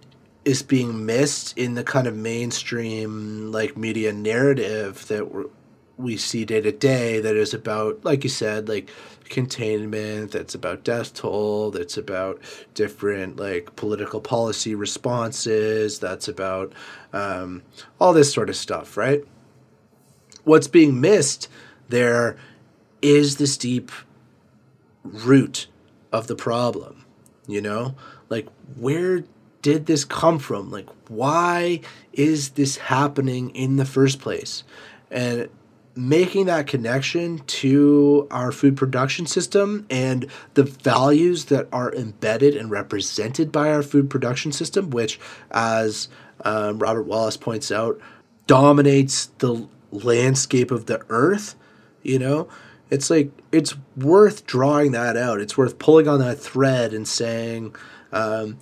[0.44, 5.50] is being missed in the kind of mainstream like media narrative that
[6.00, 8.90] we see day to day that is about like you said like
[9.28, 12.40] containment that's about death toll that's about
[12.74, 16.72] different like political policy responses that's about
[17.12, 17.62] um,
[18.00, 19.22] all this sort of stuff right
[20.44, 21.48] what's being missed
[21.88, 22.36] there
[23.02, 23.92] is this deep
[25.04, 25.68] root
[26.12, 27.04] of the problem
[27.46, 27.94] you know
[28.28, 29.22] like where
[29.62, 30.70] did this come from?
[30.70, 31.80] Like, why
[32.12, 34.64] is this happening in the first place?
[35.10, 35.48] And
[35.96, 42.70] making that connection to our food production system and the values that are embedded and
[42.70, 45.18] represented by our food production system, which,
[45.50, 46.08] as
[46.44, 48.00] um, Robert Wallace points out,
[48.46, 51.56] dominates the landscape of the earth,
[52.02, 52.48] you know?
[52.90, 55.40] It's like, it's worth drawing that out.
[55.40, 57.76] It's worth pulling on that thread and saying,
[58.12, 58.58] um,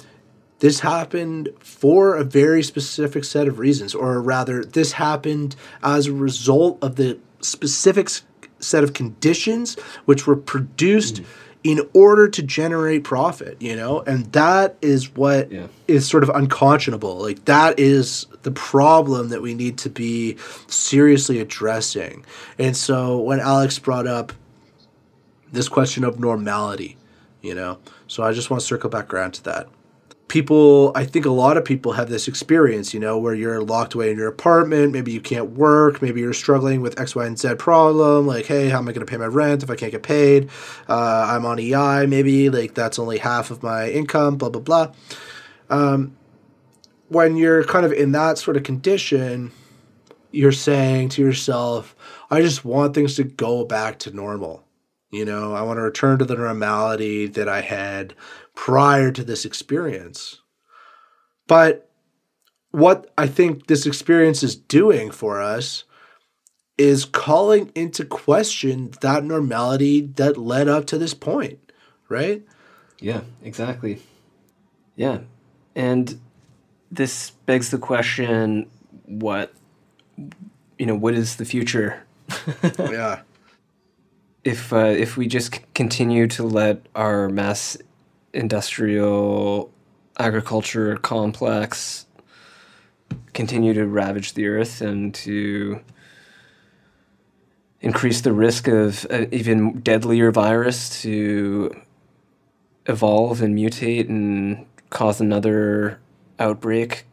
[0.60, 6.12] this happened for a very specific set of reasons, or rather, this happened as a
[6.12, 8.10] result of the specific
[8.58, 11.26] set of conditions which were produced mm.
[11.62, 14.00] in order to generate profit, you know?
[14.00, 15.68] And that is what yeah.
[15.86, 17.18] is sort of unconscionable.
[17.18, 22.24] Like, that is the problem that we need to be seriously addressing.
[22.58, 24.32] And so, when Alex brought up
[25.52, 26.96] this question of normality,
[27.42, 29.68] you know, so I just want to circle back around to that
[30.28, 33.94] people i think a lot of people have this experience you know where you're locked
[33.94, 37.38] away in your apartment maybe you can't work maybe you're struggling with x y and
[37.38, 39.90] z problem like hey how am i going to pay my rent if i can't
[39.90, 40.48] get paid?
[40.88, 44.92] Uh, i'm on ei maybe like that's only half of my income blah blah blah.
[45.70, 46.16] Um,
[47.08, 49.50] when you're kind of in that sort of condition
[50.30, 51.96] you're saying to yourself
[52.30, 54.62] i just want things to go back to normal.
[55.10, 58.14] You know i want to return to the normality that i had
[58.58, 60.40] prior to this experience.
[61.46, 61.88] But
[62.72, 65.84] what I think this experience is doing for us
[66.76, 71.72] is calling into question that normality that led up to this point,
[72.08, 72.42] right?
[72.98, 74.02] Yeah, exactly.
[74.96, 75.20] Yeah.
[75.76, 76.20] And
[76.90, 78.68] this begs the question
[79.04, 79.54] what
[80.78, 82.02] you know, what is the future?
[82.78, 83.20] yeah.
[84.42, 87.78] If uh, if we just continue to let our mass
[88.32, 89.70] industrial
[90.18, 92.06] agriculture complex
[93.32, 95.80] continue to ravage the earth and to
[97.80, 101.72] increase the risk of an even deadlier virus to
[102.86, 106.00] evolve and mutate and cause another
[106.38, 107.04] outbreak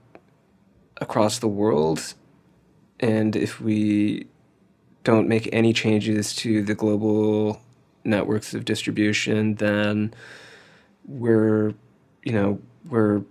[0.97, 2.13] across the world.
[2.99, 4.27] And if we
[5.03, 7.61] don't make any changes to the global
[8.03, 10.13] networks of distribution, then
[11.07, 11.73] we're
[12.23, 13.21] you know we're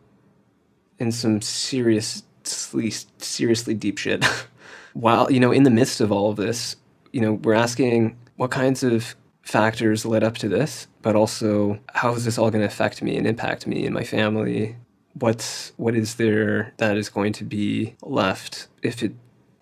[0.98, 4.24] in some seriously seriously deep shit.
[4.94, 6.76] While you know in the midst of all of this
[7.12, 12.14] you know we're asking what kinds of factors led up to this but also how
[12.14, 14.74] is this all going to affect me and impact me and my family?
[15.12, 19.12] What's what is there that is going to be left if it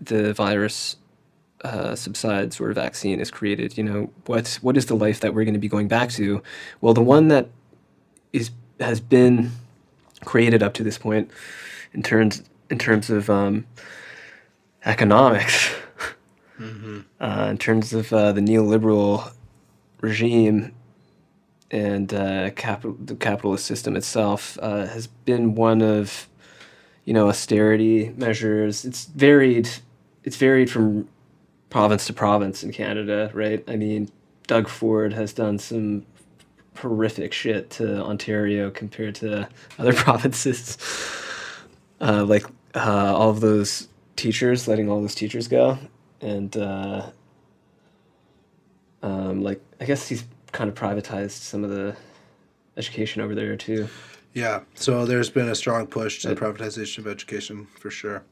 [0.01, 0.97] the virus
[1.65, 3.77] uh, subsides or a vaccine is created?
[3.77, 6.43] You know what what is the life that we're going to be going back to?
[6.81, 7.49] Well the one that
[8.33, 9.53] is has been
[10.25, 11.31] created up to this point
[11.93, 13.67] in terms in terms of um,
[14.85, 15.71] economics,
[16.59, 17.01] mm-hmm.
[17.21, 19.33] uh, in terms of uh, the neoliberal
[20.01, 20.75] regime
[21.71, 26.29] and uh, capital, the capitalist system itself uh, has been one of
[27.05, 28.85] you know austerity measures.
[28.85, 29.69] It's varied.
[30.25, 31.09] It's varied from
[31.69, 33.65] province to province in Canada, right?
[33.67, 34.11] I mean,
[34.47, 36.07] Doug Ford has done some
[36.77, 39.49] horrific shit to Ontario compared to
[39.79, 40.79] other provinces.
[42.01, 45.79] Uh, like uh, all of those teachers, letting all those teachers go,
[46.21, 47.11] and uh,
[49.03, 51.97] um, like I guess he's kind of privatized some of the
[52.77, 53.89] education over there too.
[54.35, 58.23] Yeah, so there's been a strong push to the privatization of education for sure.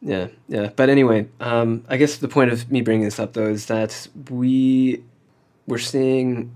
[0.00, 0.70] Yeah, yeah.
[0.74, 4.08] But anyway, um, I guess the point of me bringing this up though is that
[4.28, 5.02] we
[5.66, 6.54] we're seeing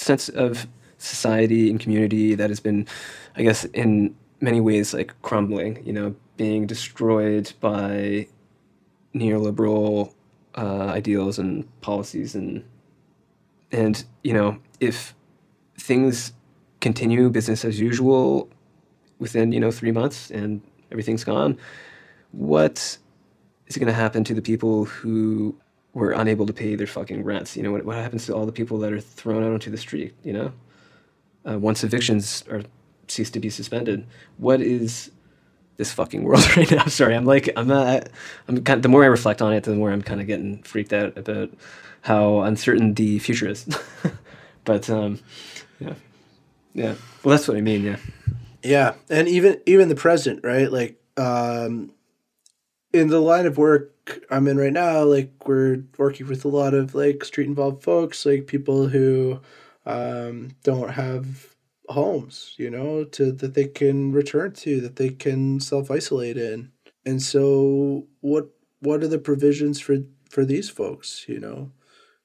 [0.00, 0.66] sense of
[0.98, 2.86] society and community that has been,
[3.36, 5.82] I guess, in many ways like crumbling.
[5.84, 8.26] You know, being destroyed by
[9.14, 10.12] neoliberal
[10.56, 12.64] uh, ideals and policies and
[13.72, 15.14] and you know if
[15.78, 16.32] things
[16.80, 18.48] continue business as usual
[19.18, 21.56] within you know three months and everything's gone
[22.32, 22.98] what
[23.66, 25.54] is going to happen to the people who
[25.92, 27.56] were unable to pay their fucking rents.
[27.56, 29.78] You know what, what happens to all the people that are thrown out onto the
[29.78, 30.52] street you know?
[31.48, 32.62] Uh, once evictions are
[33.08, 35.10] cease to be suspended what is
[35.78, 36.84] this fucking world right now?
[36.84, 38.08] Sorry i'm like i'm not
[38.46, 40.62] i'm kind of, the more i reflect on it the more i'm kind of getting
[40.62, 41.50] freaked out about
[42.02, 43.66] how uncertain the future is.
[44.64, 45.18] But um
[45.80, 45.94] yeah.
[46.74, 46.94] Yeah.
[47.24, 47.96] Well that's what i mean yeah.
[48.62, 50.70] Yeah and even even the present right?
[50.70, 51.92] Like um
[52.92, 53.92] in the line of work
[54.30, 58.26] I'm in right now, like we're working with a lot of like street involved folks,
[58.26, 59.40] like people who
[59.86, 61.54] um, don't have
[61.88, 66.72] homes, you know, to that they can return to, that they can self isolate in.
[67.06, 71.24] And so, what what are the provisions for for these folks?
[71.28, 71.72] You know,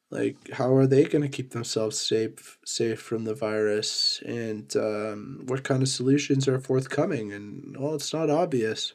[0.10, 5.44] like how are they going to keep themselves safe safe from the virus, and um,
[5.46, 7.32] what kind of solutions are forthcoming?
[7.32, 8.94] And well, it's not obvious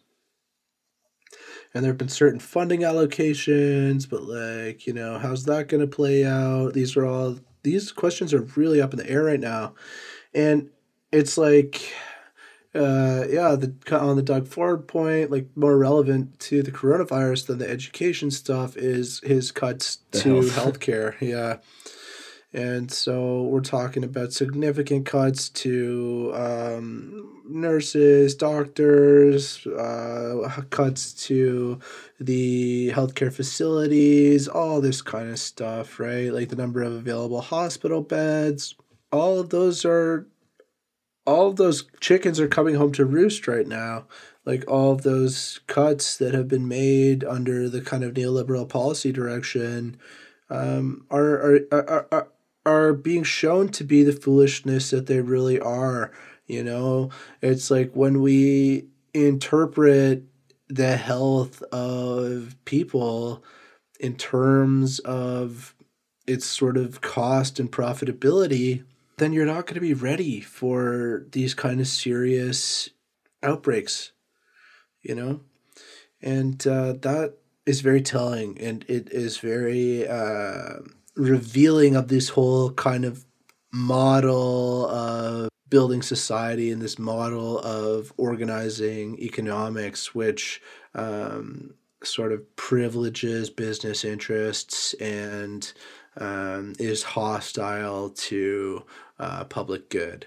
[1.75, 5.87] and there have been certain funding allocations, but like, you know, how's that going to
[5.87, 6.75] play out?
[6.75, 9.75] These are all these questions are really up in the air right now.
[10.35, 10.71] And
[11.13, 11.93] it's like
[12.75, 17.59] uh yeah, the on the Doug Ford point, like more relevant to the coronavirus than
[17.59, 20.81] the education stuff is his cuts the to health.
[20.81, 21.15] healthcare.
[21.21, 21.57] Yeah.
[22.53, 31.79] And so we're talking about significant cuts to um, nurses, doctors, uh, cuts to
[32.19, 36.33] the healthcare facilities, all this kind of stuff, right?
[36.33, 38.75] Like the number of available hospital beds.
[39.13, 40.27] All of those are,
[41.27, 44.07] all of those chickens are coming home to roost right now.
[44.45, 49.13] Like all of those cuts that have been made under the kind of neoliberal policy
[49.13, 49.99] direction
[50.49, 52.29] um, are, are, are, are
[52.67, 56.13] are being shown to be the foolishness that they really are.
[56.47, 60.25] You know, it's like when we interpret
[60.69, 63.45] the health of people
[63.99, 65.75] in terms of
[66.27, 68.85] its sort of cost and profitability,
[69.19, 72.89] then you're not going to be ready for these kind of serious
[73.43, 74.13] outbreaks,
[75.03, 75.41] you know?
[76.23, 77.35] And uh, that
[77.67, 80.07] is very telling and it is very.
[80.07, 80.81] Uh,
[81.21, 83.25] revealing of this whole kind of
[83.73, 90.61] model of building society and this model of organizing economics, which
[90.95, 95.73] um, sort of privileges business interests and
[96.17, 98.83] um, is hostile to
[99.19, 100.27] uh, public good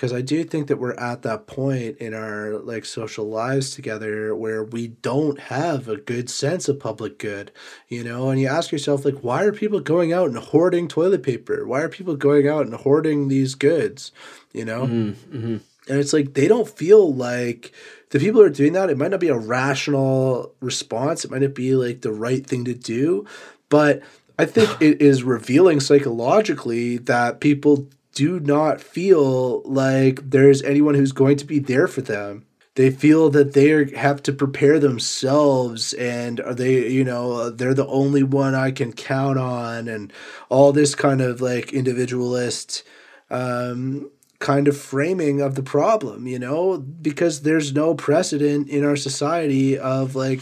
[0.00, 4.34] because I do think that we're at that point in our like social lives together
[4.34, 7.52] where we don't have a good sense of public good,
[7.86, 11.22] you know, and you ask yourself like why are people going out and hoarding toilet
[11.22, 11.66] paper?
[11.66, 14.10] Why are people going out and hoarding these goods,
[14.54, 14.86] you know?
[14.86, 15.36] Mm-hmm.
[15.36, 15.56] mm-hmm.
[15.88, 17.70] And it's like they don't feel like
[18.08, 21.42] the people who are doing that, it might not be a rational response, it might
[21.42, 23.26] not be like the right thing to do,
[23.68, 24.02] but
[24.38, 27.86] I think it is revealing psychologically that people
[28.20, 32.44] do not feel like there's anyone who's going to be there for them.
[32.74, 37.86] They feel that they have to prepare themselves and are they, you know, they're the
[37.86, 40.12] only one I can count on and
[40.50, 42.82] all this kind of like individualist
[43.30, 48.96] um, kind of framing of the problem, you know, because there's no precedent in our
[48.96, 50.40] society of like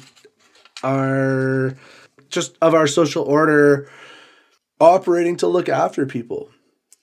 [0.82, 1.76] our
[2.28, 3.88] just of our social order
[4.80, 6.50] operating to look after people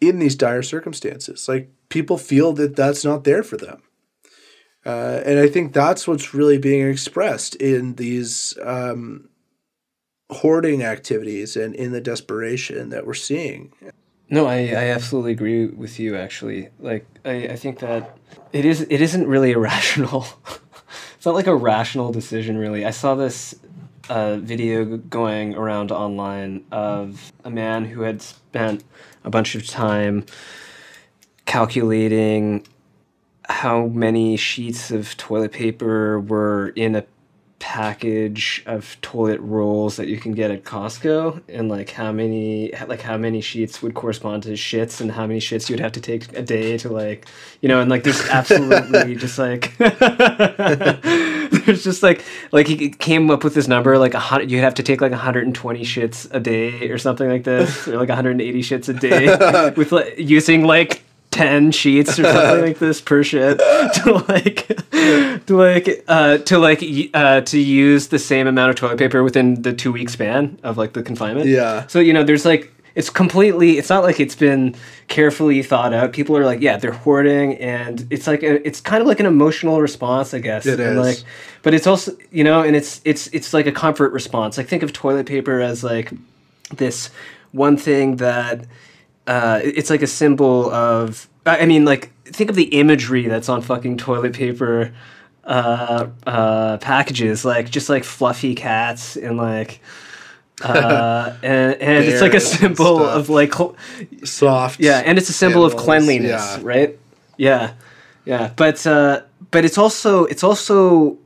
[0.02, 1.48] in these dire circumstances.
[1.48, 3.82] Like people feel that that's not there for them.
[4.86, 9.30] Uh, and I think that's what's really being expressed in these um,
[10.32, 13.74] hoarding activities and in the desperation that we're seeing.
[14.30, 16.16] No, I, I absolutely agree with you.
[16.16, 18.18] Actually, like I, I think that
[18.54, 20.26] it is it isn't really irrational.
[21.16, 22.86] it's not like a rational decision, really.
[22.86, 23.56] I saw this
[24.10, 28.84] uh, video going around online of a man who had spent
[29.26, 30.26] a bunch of time
[31.46, 32.66] calculating
[33.50, 37.04] how many sheets of toilet paper were in a
[37.60, 43.02] package of toilet rolls that you can get at Costco and like how many like
[43.02, 46.38] how many sheets would correspond to shits and how many shits you'd have to take
[46.38, 47.28] a day to like
[47.62, 53.44] you know and like there's absolutely just like there's just like like he came up
[53.44, 56.90] with this number like a hundred you'd have to take like 120 shits a day
[56.90, 61.04] or something like this or like 180 shits a day with like using like
[61.36, 63.58] 10 sheets or something like this per shit
[63.94, 64.68] to like
[65.46, 66.82] to like uh to like
[67.14, 70.78] uh to use the same amount of toilet paper within the 2 week span of
[70.78, 71.48] like the confinement.
[71.48, 71.88] Yeah.
[71.88, 74.76] So you know there's like it's completely it's not like it's been
[75.10, 76.14] carefully thought out.
[76.14, 79.26] People are like, yeah, they're hoarding and it's like a, it's kind of like an
[79.26, 80.66] emotional response, I guess.
[80.66, 80.98] It is.
[80.98, 81.18] like
[81.64, 84.58] but it's also, you know, and it's it's it's like a comfort response.
[84.58, 86.14] Like think of toilet paper as like
[86.74, 87.10] this
[87.52, 88.66] one thing that
[89.28, 93.62] uh, it's like a symbol of i mean like think of the imagery that's on
[93.62, 94.94] fucking toilet paper
[95.44, 99.80] uh, uh, packages like just like fluffy cats and like
[100.64, 103.16] uh, and and it's like a symbol stuff.
[103.16, 103.76] of like cl-
[104.24, 104.80] Soft.
[104.80, 106.60] yeah and it's a symbol of cleanliness yeah.
[106.64, 107.00] right
[107.38, 107.74] yeah
[108.26, 109.22] yeah but uh
[109.52, 111.18] but it's also it's also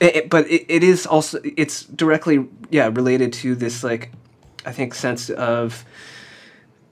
[0.00, 4.12] it, it- but it, it is also it's directly yeah related to this like
[4.64, 5.84] i think sense of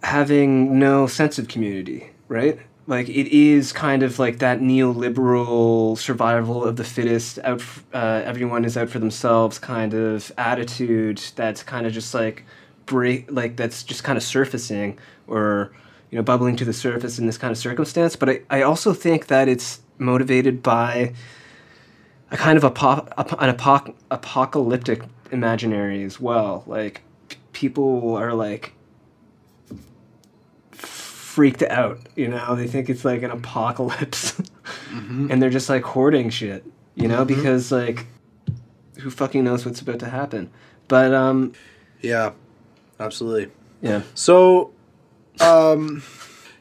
[0.02, 2.60] having no sense of community right?
[2.86, 8.64] Like it is kind of like that neoliberal survival of the fittest out uh, everyone
[8.64, 12.44] is out for themselves kind of attitude that's kind of just like
[12.86, 15.72] break like that's just kind of surfacing or
[16.10, 18.16] you know bubbling to the surface in this kind of circumstance.
[18.16, 21.12] But i, I also think that it's motivated by
[22.30, 26.62] a kind of apo- ap- an apoc- apocalyptic imaginary as well.
[26.66, 28.72] Like p- people are like
[31.30, 32.56] freaked out you know?
[32.56, 34.40] They think it's like an apocalypse.
[34.92, 36.64] And they're just like hoarding shit
[36.94, 37.24] you know?
[37.24, 38.06] Because like
[38.98, 40.50] who fucking knows what's about to happen?
[40.88, 41.52] But um
[42.00, 42.32] Yeah.
[42.98, 43.50] Absolutely.
[43.80, 44.02] yeah.
[44.14, 44.72] So,
[45.40, 46.02] um,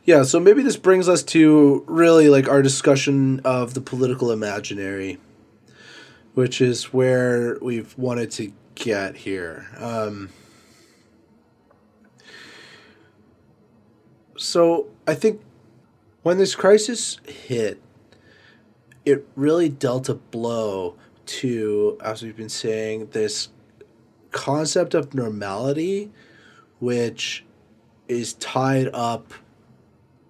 [0.06, 5.18] yeah, so maybe this brings us to really like our discussion of the political imaginary,
[6.34, 9.68] which is where we've wanted to get here.
[9.78, 10.30] Um,
[14.40, 15.42] so, I think
[16.24, 17.82] when this crisis hit,
[19.04, 23.50] it really dealt a blow to, as we've been saying, this
[24.32, 26.10] concept of normality
[26.80, 27.44] which
[28.08, 29.34] is tied up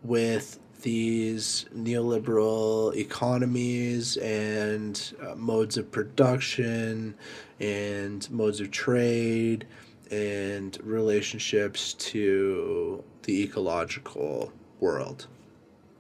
[0.04, 7.14] with these neoliberal economies and uh, modes of production
[7.60, 9.68] and modes of trade
[10.12, 15.28] and relationships to the ecological world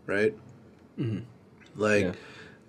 [0.10, 0.34] right?
[0.99, 1.20] Mm-hmm.
[1.76, 2.12] Like Yeah.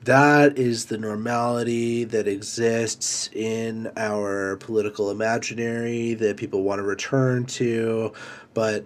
[0.05, 7.47] that is the normality that exists in our political imaginary that people want to return
[7.47, 8.13] to
[8.55, 8.85] but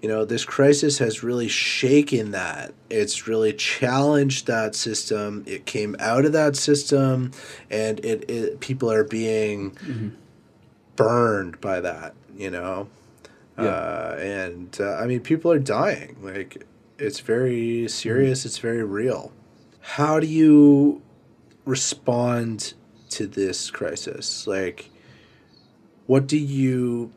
[0.00, 2.74] you know this crisis has really shaken that.
[2.90, 5.44] It's really challenged that system.
[5.46, 7.30] It came out of that system
[7.70, 10.08] and it, it people are being mm-hmm.
[10.96, 12.88] Burned by that you know?
[13.58, 13.64] Yeah.
[13.64, 16.16] uh, and uh, i mean people are dying.
[16.22, 16.66] Like
[16.98, 19.32] it's very serious it's very real.
[19.80, 21.02] How do you
[21.64, 22.74] respond
[23.10, 24.46] to this crisis?
[24.46, 24.90] Like
[26.06, 27.12] what do you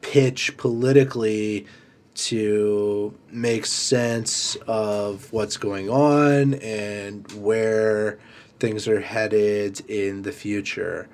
[0.00, 1.66] pitch politically
[2.14, 8.18] to make sense of what's going on and where
[8.58, 11.08] things are headed in the future.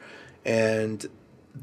[0.47, 1.07] And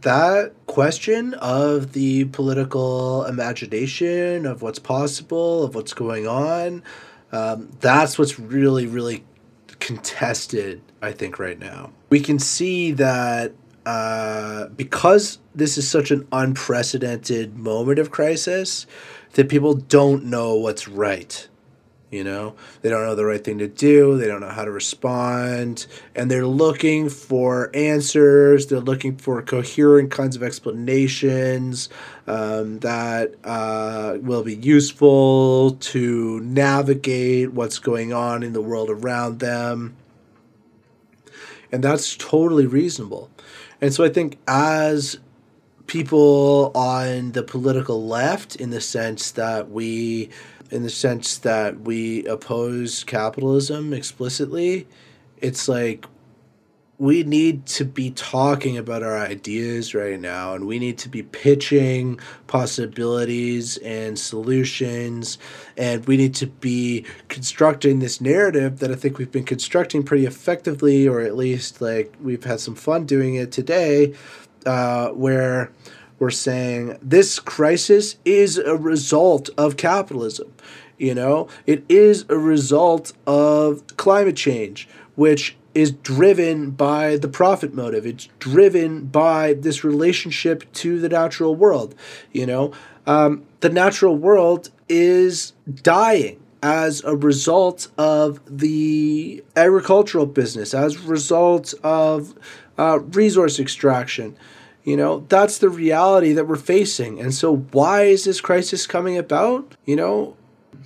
[0.02, 6.84] that question of the political imagination, of what's possible, of what's going on,
[7.32, 9.24] um, that's what's really, really
[9.80, 11.92] contested, I think, right now.
[12.10, 13.54] We can see that
[13.86, 18.86] uh, because this is such an unprecedented moment of crisis,
[19.34, 21.48] that people don't know what's right.
[22.12, 24.18] You know, they don't know the right thing to do.
[24.18, 25.88] They don't know how to respond.
[26.14, 28.68] And they're looking for answers.
[28.68, 31.88] They're looking for coherent kinds of explanations
[32.28, 39.40] um, that uh, will be useful to navigate what's going on in the world around
[39.40, 39.96] them.
[41.72, 43.30] And that's totally reasonable.
[43.80, 45.18] And so I think as
[45.92, 50.30] people on the political left in the sense that we
[50.70, 54.88] in the sense that we oppose capitalism explicitly
[55.42, 56.06] it's like
[56.98, 61.24] we need to be talking about our ideas right now and we need to be
[61.24, 62.18] pitching
[62.48, 65.40] possibilities and solutions
[65.76, 70.26] and we need to be constructing this narrative that I think we've been constructing pretty
[70.26, 74.14] effectively or at least like we've had some fun doing it today
[74.66, 75.72] uh, where
[76.20, 80.54] we're saying this crisis is a result of capitalism
[80.98, 87.74] you know it is a result of climate change which is driven by the profit
[87.74, 88.06] motive.
[88.06, 91.96] It's driven by this relationship to the natural world.
[92.32, 92.74] You know,
[93.08, 101.08] um, the natural world is dying as a result of the agricultural business, as a
[101.08, 102.36] result of
[102.82, 104.36] uh, resource extraction.
[104.84, 107.20] You know, that's the reality that we're facing.
[107.20, 109.76] And so, why is this crisis coming about?
[109.86, 110.36] You know,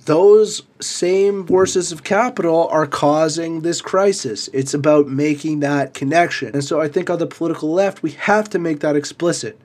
[0.04, 4.48] those same forces of capital are causing this crisis.
[4.52, 6.52] It's about making that connection.
[6.52, 9.58] And so I think on the political left, we have to make that explicit.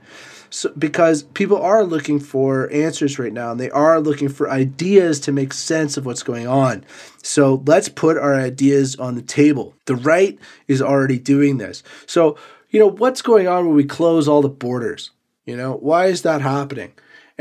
[0.53, 5.19] So, because people are looking for answers right now and they are looking for ideas
[5.21, 6.83] to make sense of what's going on.
[7.23, 9.73] So let's put our ideas on the table.
[9.85, 10.37] The right
[10.67, 11.83] is already doing this.
[12.05, 12.37] So,
[12.69, 15.11] you know, what's going on when we close all the borders?
[15.45, 16.91] You know, why is that happening?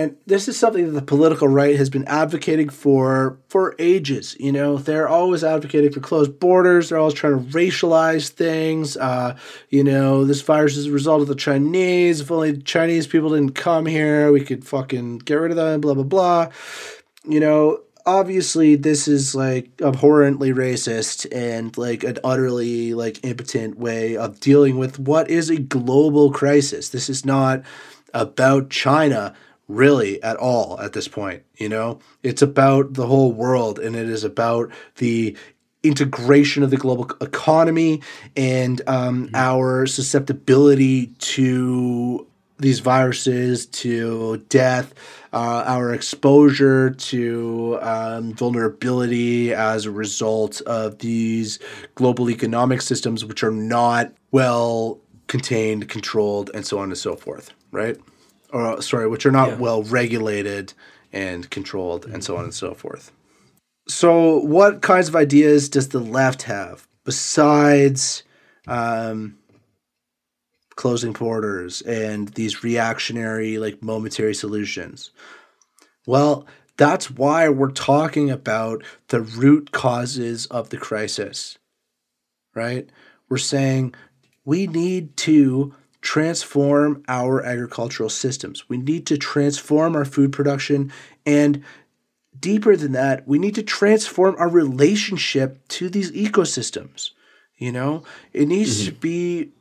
[0.00, 4.34] And this is something that the political right has been advocating for for ages.
[4.40, 6.88] You know, they're always advocating for closed borders.
[6.88, 8.96] They're always trying to racialize things.
[8.96, 9.36] Uh,
[9.68, 12.22] you know, this virus is a result of the Chinese.
[12.22, 15.82] If only Chinese people didn't come here, we could fucking get rid of them.
[15.82, 16.48] Blah blah blah.
[17.28, 24.16] You know, obviously this is like abhorrently racist and like an utterly like impotent way
[24.16, 26.88] of dealing with what is a global crisis.
[26.88, 27.62] This is not
[28.14, 29.34] about China
[29.70, 31.42] really at all at this point.
[31.56, 35.36] You know, it's about the whole world and it is about the
[35.82, 38.02] integration of the global economy
[38.36, 39.34] and um, mm-hmm.
[39.34, 42.26] our susceptibility to
[42.58, 44.92] these viruses, to death,
[45.32, 51.58] uh, our exposure to um, vulnerability as a result of these
[51.94, 57.52] global economic systems, which are not well contained, controlled, and so on and so forth,
[57.70, 57.96] right?
[58.52, 59.56] Or sorry, which are not yeah.
[59.56, 60.72] well regulated
[61.12, 62.14] and controlled, mm-hmm.
[62.14, 63.12] and so on and so forth.
[63.88, 68.22] So, what kinds of ideas does the left have besides
[68.66, 69.36] um,
[70.76, 75.10] closing borders and these reactionary, like momentary solutions?
[76.06, 76.46] Well,
[76.76, 81.58] that's why we're talking about the root causes of the crisis,
[82.54, 82.88] right?
[83.28, 83.94] We're saying
[84.44, 88.68] we need to transform our agricultural systems.
[88.68, 90.92] We need to transform our food production.
[91.26, 91.62] And
[92.38, 97.10] deeper than that, we need to transform our relationship to these ecosystems.
[97.58, 98.94] You know, it needs mm-hmm.
[98.94, 99.52] to be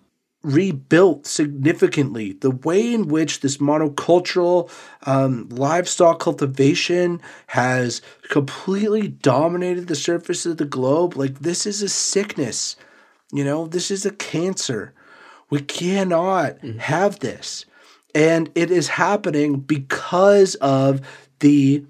[0.42, 2.34] rebuilt significantly.
[2.34, 4.72] The way in which this monocultural
[5.06, 11.90] um, livestock cultivation has completely dominated the surface of the globe, like this is a
[11.90, 12.78] sickness.
[13.34, 14.94] You know, this is a cancer.
[15.50, 16.80] We cannot mm-hmm.
[16.80, 17.66] have this.
[18.16, 21.02] And it is happening because of
[21.39, 21.86] the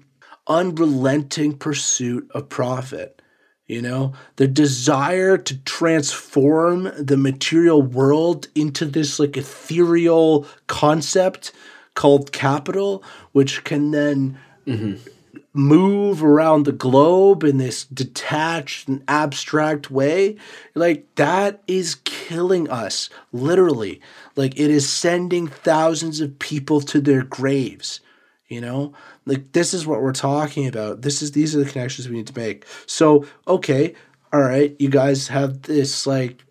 [0.46, 3.22] unrelenting pursuit of profit.
[3.66, 11.52] You know, the desire to transform the material world into this like ethereal concept
[11.94, 15.08] called capital, which can then mm-hmm
[15.52, 20.36] move around the globe in this detached and abstract way,
[20.74, 24.00] like that is killing us, literally.
[24.36, 28.00] Like it is sending thousands of people to their graves,
[28.48, 28.92] you know?
[29.26, 31.02] Like this is what we're talking about.
[31.02, 32.64] This is these are the connections we need to make.
[32.86, 33.94] So, okay,
[34.32, 36.44] all right, you guys have this like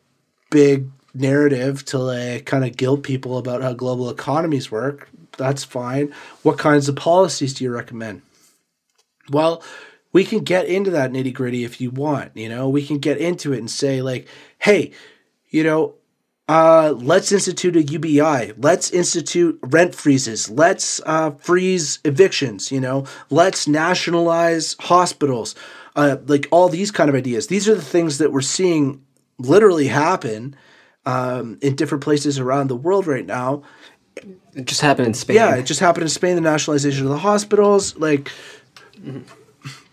[0.52, 5.10] big narrative to like kind of guilt people about how global economies work.
[5.38, 6.14] That's fine.
[6.43, 8.22] What kinds of policies do you recommend?
[9.30, 9.63] Well,
[10.11, 12.36] we can get into that nitty gritty if you want.
[12.36, 14.27] You know, we can get into it and say, like,
[14.57, 14.91] hey,
[15.49, 15.95] you know,
[16.47, 18.53] uh, let's institute a UBI.
[18.57, 20.49] Let's institute rent freezes.
[20.49, 22.71] Let's uh, freeze evictions.
[22.71, 25.53] You know, let's nationalize hospitals.
[25.95, 27.47] Uh, like all these kind of ideas.
[27.47, 29.03] These are the things that we're seeing
[29.38, 30.55] literally happen
[31.05, 33.63] um, in different places around the world right now.
[34.53, 35.36] It just happened in Spain.
[35.36, 36.36] Yeah, it just happened in Spain.
[36.36, 38.32] The nationalization of the hospitals, like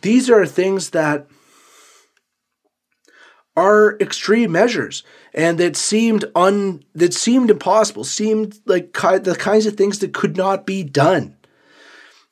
[0.01, 1.29] these are things that
[3.57, 5.03] are extreme measures
[5.33, 10.13] and that seemed un that seemed impossible seemed like ki- the kinds of things that
[10.13, 11.35] could not be done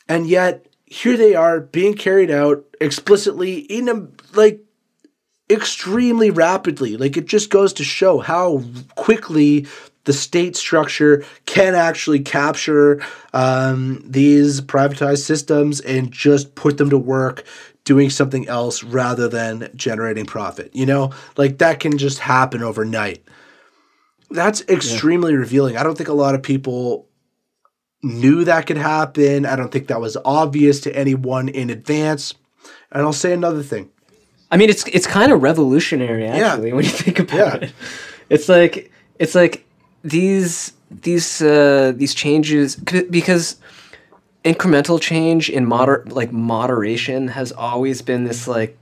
[0.08, 4.06] and yet here they are being carried out explicitly in a
[4.36, 4.60] like
[5.50, 6.96] extremely rapidly.
[6.96, 8.62] Like it just goes to show how
[8.94, 9.66] quickly
[10.04, 13.02] the state structure can actually capture
[13.32, 17.44] um, these privatized systems and just put them to work
[17.84, 20.70] doing something else rather than generating profit.
[20.74, 23.22] You know, like that can just happen overnight.
[24.30, 25.38] That's extremely yeah.
[25.38, 25.76] revealing.
[25.76, 27.06] I don't think a lot of people
[28.02, 29.46] knew that could happen.
[29.46, 32.34] I don't think that was obvious to anyone in advance.
[32.90, 33.90] And I'll say another thing.
[34.50, 36.74] I mean, it's it's kind of revolutionary actually yeah.
[36.74, 37.68] when you think about yeah.
[37.68, 37.74] it.
[38.30, 39.63] It's like it's like
[40.04, 43.56] these these uh, these changes because
[44.44, 48.76] incremental change in moder like moderation has always been this like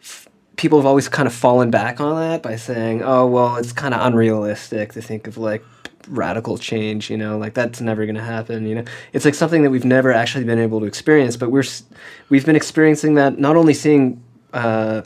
[0.00, 3.72] f- people have always kind of fallen back on that by saying oh well it's
[3.72, 5.64] kind of unrealistic to think of like
[6.08, 8.84] radical change you know like that's never going to happen you know?
[9.14, 11.64] It's like something that we've never actually been able to experience but we're
[12.28, 15.02] we've been experiencing that not only seeing uh,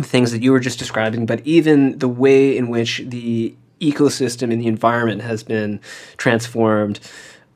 [0.00, 4.62] things that you were just describing but even the way in which the ecosystem and
[4.62, 5.80] the environment has been
[6.16, 7.00] transformed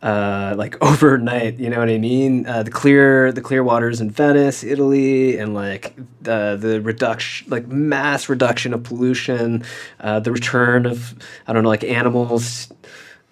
[0.02, 1.58] uh, like overnight.
[1.58, 2.46] You know what I mean?
[2.46, 7.66] Uh, the clear the clear waters in Venice, Italy, and like the the reduction, like
[7.66, 9.64] mass reduction of pollution,
[10.00, 11.14] uh, the return of
[11.46, 12.72] I don't know, like animals.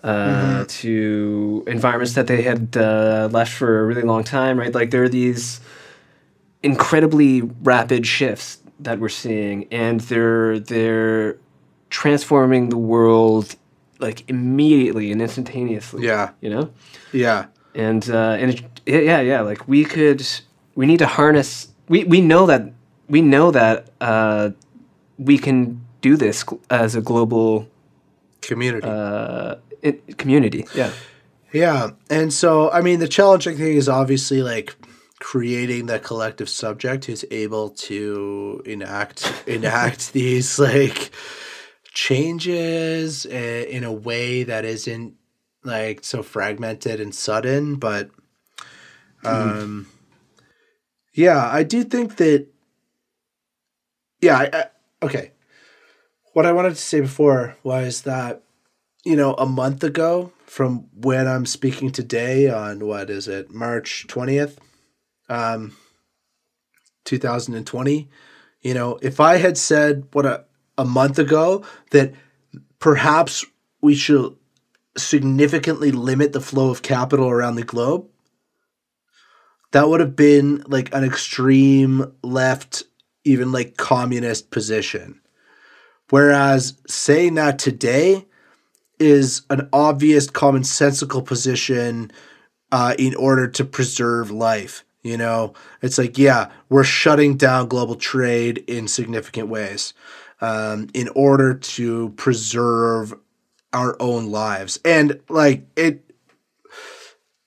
[0.02, 0.64] Uh, mm-hmm.
[0.66, 4.74] To environments that they had uh, left for a really long time, right?
[4.74, 5.62] Like there are these
[6.62, 11.38] incredibly rapid shifts that we're seeing, and they're they're
[11.94, 13.54] transforming the world
[14.00, 16.04] like immediately and instantaneously.
[16.04, 16.30] Yeah.
[16.40, 16.70] You know?
[17.12, 17.46] Yeah.
[17.72, 20.26] And uh and it, yeah, yeah, like we could
[20.74, 22.72] we need to harness we we know that
[23.08, 24.50] we know that uh
[25.18, 27.68] we can do this as a global
[28.42, 28.88] community.
[28.88, 30.66] Uh it, community.
[30.74, 30.90] Yeah.
[31.52, 31.90] Yeah.
[32.10, 34.74] And so I mean the challenging thing is obviously like
[35.20, 41.12] creating the collective subject who's able to enact enact these like
[41.94, 45.14] changes in a way that isn't
[45.62, 48.10] like so fragmented and sudden but
[49.22, 49.26] hmm.
[49.26, 50.16] um mm.
[51.14, 52.46] yeah i do think that
[54.20, 54.64] yeah I, I,
[55.02, 55.32] okay
[56.32, 58.42] what i wanted to say before was that
[59.04, 64.06] you know a month ago from when i'm speaking today on what is it march
[64.08, 64.56] 20th
[65.28, 65.76] um
[67.04, 68.08] 2020
[68.62, 70.44] you know if i had said what a
[70.76, 72.12] a month ago that
[72.78, 73.44] perhaps
[73.80, 74.36] we should
[74.96, 78.06] significantly limit the flow of capital around the globe,
[79.72, 82.84] that would have been like an extreme left,
[83.24, 85.20] even like communist position.
[86.10, 88.26] Whereas saying that today
[89.00, 92.12] is an obvious commonsensical position
[92.70, 94.84] uh, in order to preserve life.
[95.02, 99.92] You know, it's like, yeah, we're shutting down global trade in significant ways
[100.40, 103.14] um, in order to preserve
[103.72, 104.78] our own lives.
[104.84, 106.04] And like it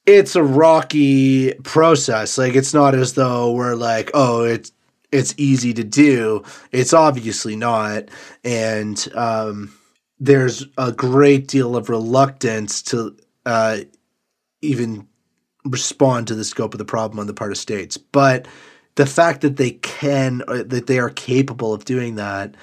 [0.05, 2.37] it's a rocky process.
[2.37, 4.71] Like it's not as though we're like, oh, it's
[5.11, 6.43] it's easy to do.
[6.71, 8.09] It's obviously not.
[8.43, 9.73] And um,
[10.19, 13.15] there's a great deal of reluctance to
[13.45, 13.79] uh,
[14.61, 15.07] even
[15.65, 17.97] respond to the scope of the problem on the part of states.
[17.97, 18.47] But
[18.97, 22.55] the fact that they can, uh, that they are capable of doing that,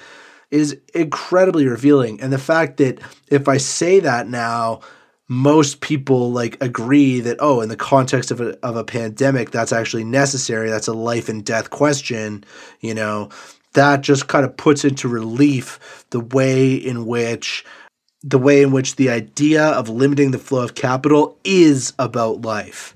[0.51, 2.21] is incredibly revealing.
[2.21, 4.81] And the fact that if I say that now,
[5.27, 9.73] most people like agree that oh in the context of a, of a pandemic that's
[9.73, 10.69] actually necessary.
[10.69, 12.43] That's a life and death question
[12.79, 13.29] you know?
[13.73, 17.65] That just kind of puts into relief the way in which
[18.21, 22.95] the way in which the idea of limiting the flow of capital is about life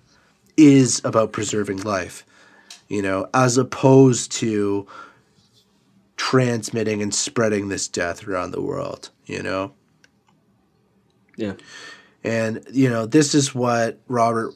[0.55, 2.25] is about preserving life
[2.89, 4.85] you know as opposed to
[6.19, 9.71] transmitting and spreading this death around the world, you know?
[11.37, 11.53] Yeah.
[12.25, 14.53] And, you know, this is what Robert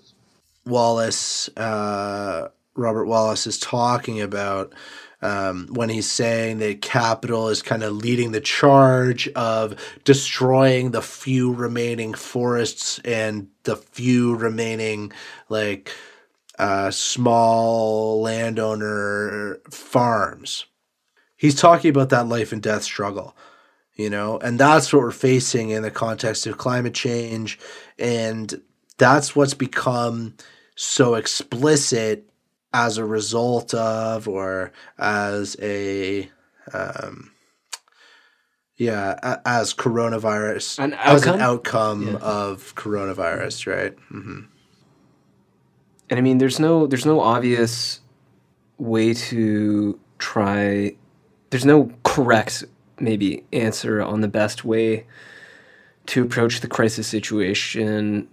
[0.66, 4.74] Wallace, uh, Robert Wallace is talking about
[5.22, 11.02] um, when he's saying that capital is kind of leading the charge of destroying the
[11.02, 15.14] few remaining forests and the few remaining,
[15.48, 15.92] like,
[16.60, 20.66] uh, small landowner farms
[21.36, 23.36] he's talking about that life and death struggle
[23.96, 27.60] you know and that's what we're facing in the context of climate change
[27.98, 28.62] and
[28.98, 30.36] that's what's become
[30.76, 32.30] so explicit
[32.74, 36.30] as a result of or as a
[36.74, 37.32] um,
[38.78, 42.18] yeah as coronavirus an as an outcome yeah.
[42.18, 44.42] of coronavirus right mm-hmm.
[46.10, 48.00] And i mean there's no there's no obvious
[48.78, 50.94] way to try
[51.50, 52.64] there's no correct
[53.00, 55.06] maybe answer on the best way
[56.06, 58.28] to approach the crisis situation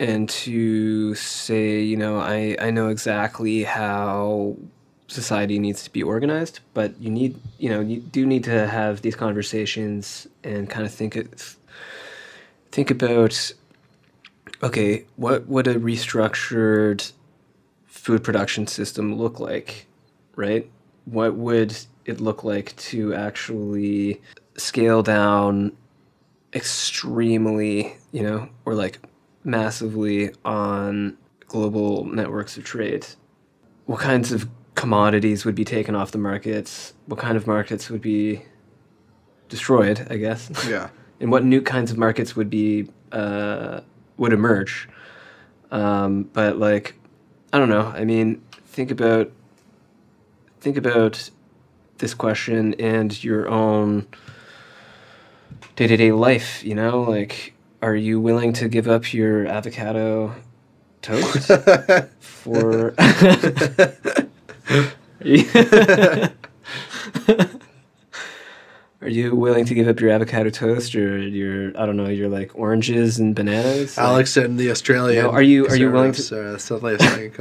[0.00, 4.56] and to say, you know, I, I know exactly how
[5.08, 9.02] society needs to be organized, but you need, you know, you do need to have
[9.02, 11.54] these conversations and kind of think it,
[12.72, 13.52] think about,
[14.62, 17.12] okay, what would a restructured
[17.86, 19.86] food production system look like,
[20.36, 20.70] right?
[21.04, 24.20] What would it look like to actually
[24.56, 25.76] scale down
[26.54, 28.98] extremely, you know, or like
[29.44, 33.06] massively on global networks of trade?
[33.86, 36.94] What kinds of commodities would be taken off the markets?
[37.06, 38.42] What kind of markets would be
[39.48, 40.50] destroyed, I guess?
[40.68, 40.90] Yeah.
[41.20, 43.80] and what new kinds of markets would be uh,
[44.20, 44.88] would emerge?
[45.72, 46.94] Um, but like,
[47.52, 47.86] I don't know.
[47.86, 49.32] I mean, think about
[50.60, 51.30] think about
[51.98, 54.06] this question and your own
[55.74, 56.62] day to day life.
[56.62, 60.32] You know, like, are you willing to give up your avocado
[61.02, 61.50] toast
[62.20, 62.94] for?
[69.02, 72.28] Are you willing to give up your avocado toast or your I don't know your
[72.28, 73.96] like oranges and bananas?
[73.96, 75.24] Alex like, and the Australian.
[75.24, 76.54] No, are you are you willing to?
[76.54, 77.32] Uh, suddenly a second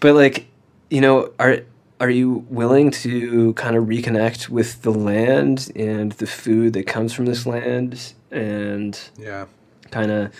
[0.00, 0.46] but like,
[0.90, 1.58] you know, are
[2.00, 7.12] are you willing to kind of reconnect with the land and the food that comes
[7.12, 9.46] from this land and yeah,
[9.90, 10.32] kind of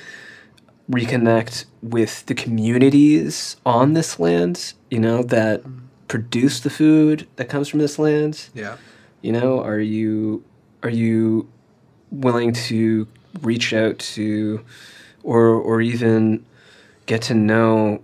[0.90, 4.74] reconnect with the communities on this land?
[4.90, 5.62] You know that
[6.08, 8.48] produce the food that comes from this land?
[8.54, 8.76] Yeah.
[9.22, 10.44] You know, are you
[10.82, 11.48] are you
[12.10, 13.08] willing to
[13.42, 14.64] reach out to
[15.22, 16.44] or or even
[17.06, 18.02] get to know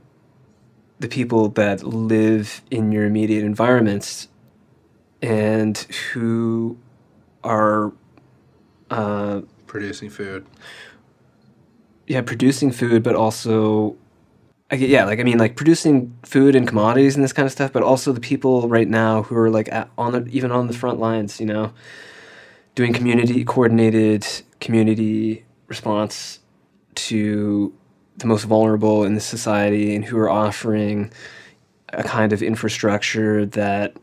[0.99, 4.29] the people that live in your immediate environments
[5.21, 5.79] and
[6.13, 6.77] who
[7.43, 7.93] are
[8.91, 10.47] uh, producing food.
[12.07, 13.97] Yeah, producing food, but also
[14.81, 17.83] yeah, like I mean, like producing food and commodities and this kind of stuff, but
[17.83, 20.99] also the people right now who are like at, on the even on the front
[20.99, 21.73] lines, you know,
[22.75, 24.27] doing community coordinated
[24.61, 26.39] community response
[26.95, 27.73] to
[28.17, 31.13] the most vulnerable in the society, and who are offering
[31.93, 33.95] a kind of infrastructure that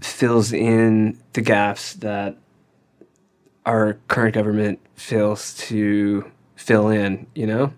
[0.00, 2.36] fills in the gaps that
[3.64, 7.26] our current government fails to fill in.
[7.34, 7.72] You know,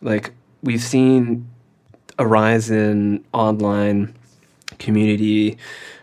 [0.00, 0.32] like
[0.62, 1.48] we've seen
[2.18, 4.14] a rise in online
[4.78, 5.58] community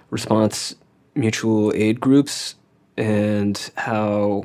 [0.10, 0.76] response
[1.16, 2.55] mutual aid groups
[2.95, 4.43] and how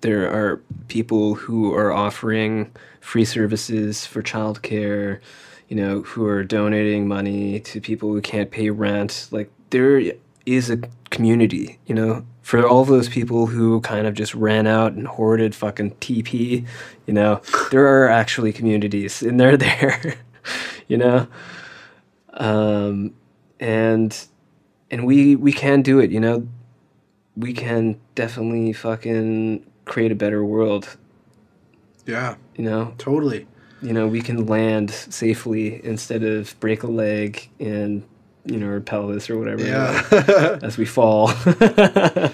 [0.00, 5.20] there are people who are offering free services for childcare,
[5.68, 9.28] you know, who are donating money to people who can't pay rent.
[9.30, 10.02] Like there
[10.44, 10.78] is a
[11.10, 15.54] community, you know, for all those people who kind of just ran out and hoarded
[15.54, 16.66] fucking TP,
[17.06, 17.40] you know,
[17.70, 20.14] there are actually communities and they're there,
[20.86, 21.26] you know,
[22.34, 23.14] um,
[23.58, 24.26] and
[24.90, 26.46] and we we can do it, you know,
[27.34, 30.98] we can definitely fucking create a better world.
[32.04, 33.46] Yeah, you know, totally.
[33.80, 38.02] You know, we can land safely instead of break a leg and
[38.44, 39.64] you know, or pelvis or whatever.
[39.64, 40.58] Yeah.
[40.62, 41.32] as we fall.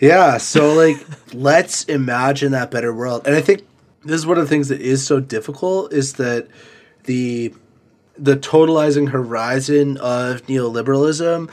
[0.00, 0.36] yeah.
[0.38, 0.96] So like,
[1.32, 3.26] let's imagine that better world.
[3.26, 3.62] And I think
[4.04, 6.48] this is one of the things that is so difficult is that
[7.04, 7.54] the
[8.18, 11.50] the totalizing horizon of neoliberalism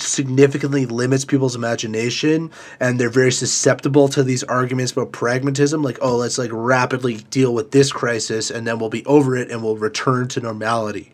[0.00, 2.50] significantly limits people's imagination
[2.80, 7.52] and they're very susceptible to these arguments about pragmatism like oh let's like rapidly deal
[7.52, 11.12] with this crisis and then we'll be over it and we'll return to normality.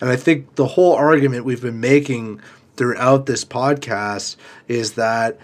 [0.00, 2.40] And I think the whole argument we've been making
[2.76, 4.36] throughout this podcast
[4.68, 5.38] is that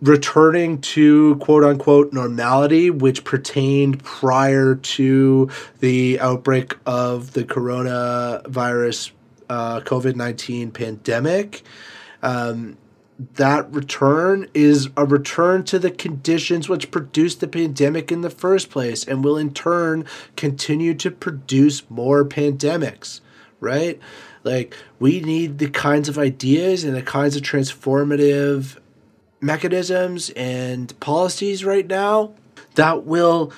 [0.00, 9.10] returning to quote unquote normality, which pertained prior to the outbreak of the coronavirus
[9.48, 11.62] uh, COVID 19 pandemic.
[12.22, 12.76] Um,
[13.34, 18.70] that return is a return to the conditions which produced the pandemic in the first
[18.70, 23.20] place and will in turn continue to produce more pandemics
[23.60, 24.00] right?
[24.42, 28.78] Like, we need the kinds of ideas and the kinds of transformative
[29.40, 32.32] mechanisms and policies right now
[32.74, 33.52] that will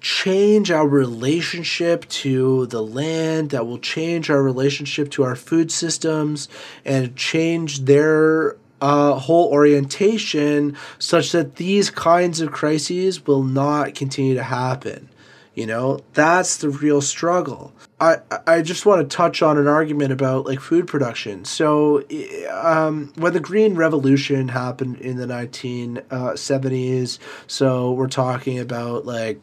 [0.00, 6.48] change our relationship to the land, that will change our relationship to our food systems,
[6.84, 14.34] and change their uh, whole orientation such that these kinds of crises will not continue
[14.34, 15.08] to happen.
[15.54, 17.72] You know, that's the real struggle.
[18.00, 21.44] I, I just want to touch on an argument about like food production.
[21.44, 22.02] So,
[22.50, 29.38] um, when the Green Revolution happened in the 1970s, so we're talking about like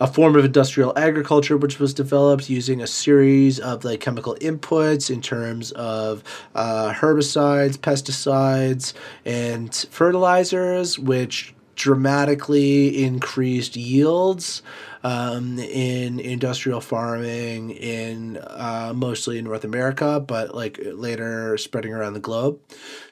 [0.00, 5.10] a form of industrial agriculture which was developed using a series of like chemical inputs
[5.10, 6.22] in terms of
[6.54, 8.92] uh, herbicides, pesticides,
[9.24, 14.62] and fertilizers, which dramatically increased yields
[15.02, 22.14] um, in industrial farming in uh, mostly in North America, but like later spreading around
[22.14, 22.58] the globe.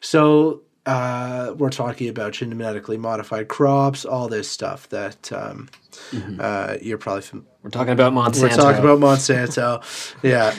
[0.00, 5.68] So uh, we're talking about genetically modified crops, all this stuff that um,
[6.10, 6.40] mm-hmm.
[6.40, 7.22] uh, you're probably.
[7.22, 8.42] Fam- we're talking about Monsanto.
[8.42, 9.82] We're talking about Monsanto.
[10.22, 10.52] yeah.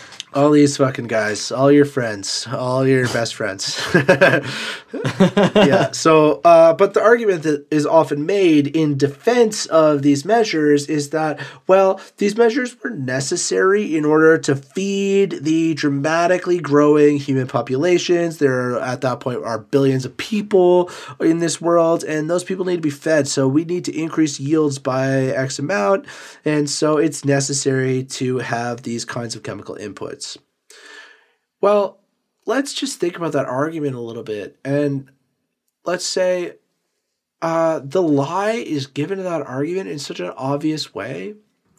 [0.32, 3.80] all these fucking guys, all your friends, all your best friends.
[3.94, 5.90] yeah.
[5.90, 11.10] So, uh, but the argument that is often made in defense of these measures is
[11.10, 18.38] that, well, these measures were necessary in order to feed the dramatically growing human populations.
[18.38, 22.64] There, are, at that point, are billions of people in this world, and those people
[22.64, 23.26] need to be fed.
[23.26, 26.06] So, we need to increase yields by X amount.
[26.44, 30.19] And so, it's necessary to have these kinds of chemical inputs.
[31.60, 31.98] Well,
[32.46, 34.56] let's just think about that argument a little bit.
[34.64, 35.10] And
[35.84, 36.54] let's say
[37.42, 41.34] uh, the lie is given to that argument in such an obvious way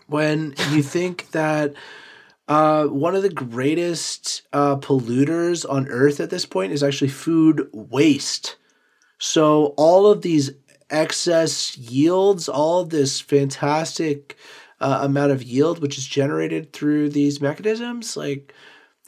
[0.08, 1.74] when you think that
[2.48, 7.70] uh, one of the greatest uh, polluters on earth at this point is actually food
[7.72, 8.58] waste.
[9.20, 10.52] So, all of these
[10.90, 14.38] excess yields, all of this fantastic
[14.82, 18.54] uh, amount of yield which is generated through these mechanisms, like,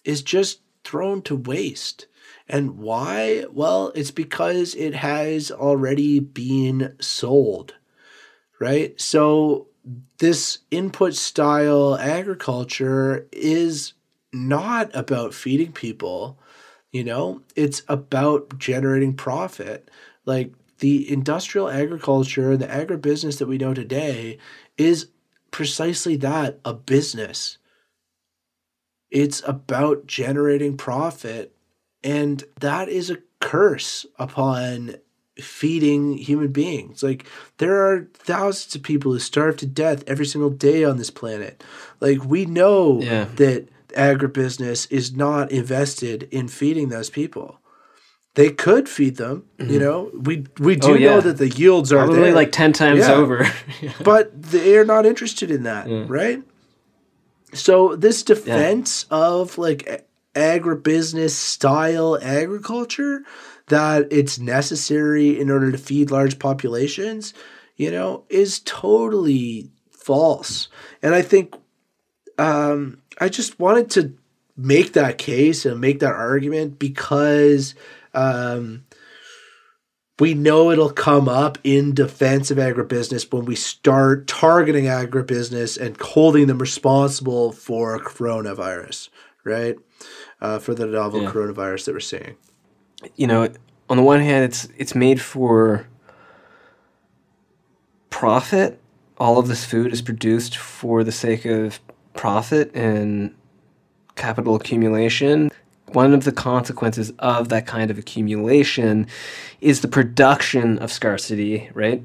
[0.06, 2.08] is just thrown to waste.
[2.48, 3.46] And why?
[3.52, 7.76] Well, it's because it has already been sold,
[8.60, 9.00] right?
[9.00, 9.68] So,
[10.20, 13.94] this input style agriculture is
[14.32, 16.40] not about feeding people,
[16.92, 19.90] you know, it's about generating profit.
[20.26, 24.38] Like the industrial agriculture, the agribusiness that we know today
[24.78, 25.08] is
[25.52, 27.58] precisely that a business
[29.14, 31.56] it's about generating profit.
[32.04, 34.96] And that is a curse upon
[35.38, 37.04] feeding human beings.
[37.04, 37.26] Like
[37.60, 41.64] there are thousands of people who starve to death every single day on this planet.
[42.02, 43.26] Like we know yeah.
[43.36, 47.60] that agribusiness is not invested in feeding those people.
[48.36, 49.72] They could feed them, mm-hmm.
[49.72, 50.10] you know.
[50.12, 51.10] We we do oh, yeah.
[51.12, 52.34] know that the yields are probably there.
[52.34, 53.14] like ten times yeah.
[53.14, 53.48] over,
[54.04, 56.42] but they are not interested in that, right?
[57.54, 59.18] So this defense yeah.
[59.18, 63.24] of like agribusiness style agriculture
[63.68, 67.34] that it's necessary in order to feed large populations,
[67.78, 70.68] you know, is totally false.
[71.02, 71.56] And I think
[72.38, 74.14] um, I just wanted to
[74.58, 77.76] make that case and make that argument because
[78.14, 78.86] um,
[80.24, 86.00] we know it'll come up in defense of agribusiness when we start targeting agribusiness and
[86.00, 89.10] holding them responsible for coronavirus,
[89.44, 89.76] right?
[90.40, 91.30] Uh, for the novel yeah.
[91.30, 92.38] coronavirus that we're seeing.
[93.18, 93.50] You know,
[93.90, 95.90] on the one hand, it's it's made for
[98.10, 98.80] profit.
[99.18, 101.82] All of this food is produced for the sake of
[102.14, 103.36] profit and
[104.16, 105.52] capital accumulation
[105.96, 109.08] one of the consequences of that kind of accumulation
[109.62, 112.04] is the production of scarcity, right?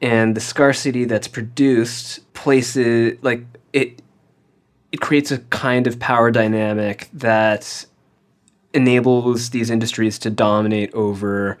[0.00, 4.02] And the scarcity that's produced places like it
[4.90, 7.84] it creates a kind of power dynamic that
[8.72, 11.58] enables these industries to dominate over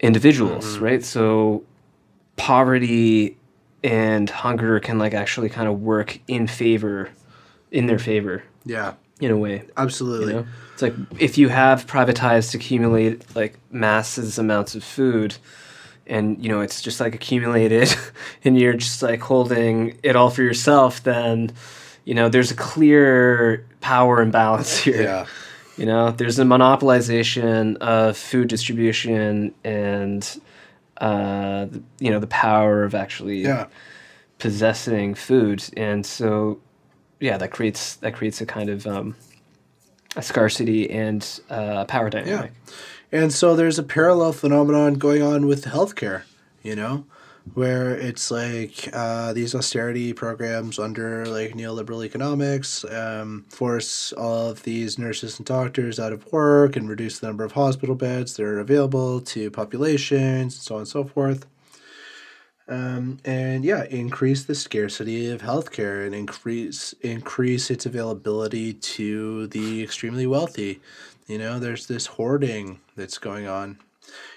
[0.00, 0.84] individuals, mm-hmm.
[0.84, 1.04] right?
[1.04, 1.64] So
[2.36, 3.36] poverty
[3.82, 7.10] and hunger can like actually kind of work in favor
[7.70, 8.42] in their favor.
[8.64, 9.64] Yeah in a way.
[9.76, 10.34] Absolutely.
[10.34, 10.46] You know?
[10.72, 15.36] It's like if you have privatized accumulate like masses amounts of food
[16.06, 17.94] and you know it's just like accumulated
[18.44, 21.52] and you're just like holding it all for yourself then
[22.04, 25.02] you know there's a clear power imbalance here.
[25.02, 25.26] Yeah.
[25.76, 30.40] You know, there's a monopolization of food distribution and
[31.00, 31.66] uh,
[32.00, 33.66] you know the power of actually yeah.
[34.38, 36.60] possessing food, and so
[37.20, 39.16] yeah, that creates that creates a kind of um,
[40.16, 42.52] a scarcity and uh, power dynamic.
[42.66, 43.20] Yeah.
[43.20, 46.22] And so there's a parallel phenomenon going on with healthcare,
[46.62, 47.06] you know,
[47.54, 54.62] where it's like uh, these austerity programs under like neoliberal economics um, force all of
[54.64, 58.44] these nurses and doctors out of work and reduce the number of hospital beds that
[58.44, 61.46] are available to populations and so on and so forth.
[62.68, 69.82] Um, and yeah, increase the scarcity of healthcare and increase increase its availability to the
[69.82, 70.80] extremely wealthy.
[71.26, 73.78] You know, there's this hoarding that's going on.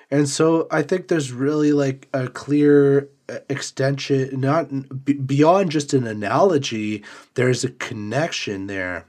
[0.10, 5.94] And so I think there's really like a clear uh, extension, not b- beyond just
[5.94, 7.04] an analogy,
[7.36, 9.06] there's a connection there,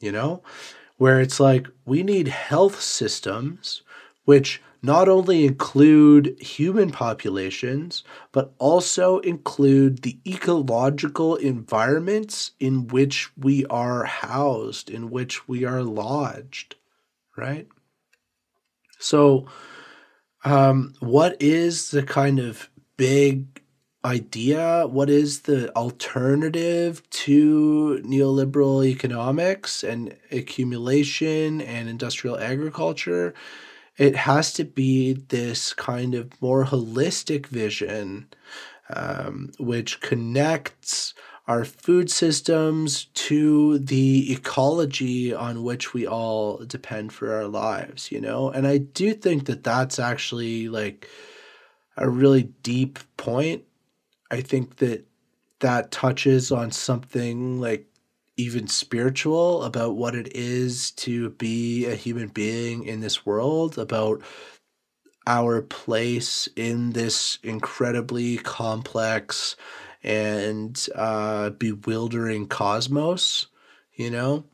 [0.00, 0.42] you know,
[0.96, 3.82] where it's like we need health systems
[4.30, 8.02] which not only include human populations,
[8.32, 15.82] but also include the ecological environments in which we are housed, in which we are
[15.82, 16.76] lodged,
[17.36, 17.68] right?
[18.98, 19.46] So,
[20.44, 23.60] um, what is the kind of big
[24.04, 24.86] idea?
[24.86, 33.34] What is the alternative to neoliberal economics and accumulation and industrial agriculture?
[33.96, 38.28] It has to be this kind of more holistic vision
[38.90, 41.14] um, which connects
[41.46, 48.20] our food systems to the ecology on which we all depend for our lives you
[48.20, 48.50] know?
[48.50, 51.08] And i do think that that's actually like
[52.00, 53.64] a really deep point.
[54.30, 55.06] I think that
[55.60, 57.86] that touches on something like
[58.40, 64.22] even spiritual about what it is to be a human being in this world, about
[65.26, 69.56] our place in this incredibly complex
[70.02, 73.48] and uh, bewildering cosmos,
[73.94, 74.44] you know?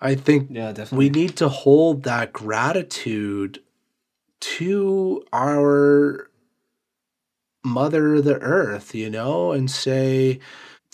[0.00, 0.98] I think yeah, definitely.
[1.06, 3.60] we need to hold that gratitude
[4.40, 6.30] to our
[7.64, 10.40] mother the earth, you know, and say,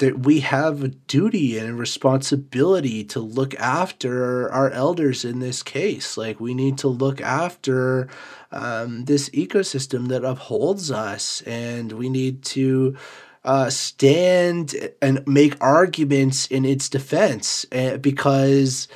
[0.00, 5.62] that we have a duty and a responsibility to look after our elders in this
[5.62, 6.16] case.
[6.16, 8.08] Like we need to look after
[8.50, 12.96] um, this ecosystem that upholds us, and we need to
[13.44, 18.88] uh, stand and make arguments in its defense uh, because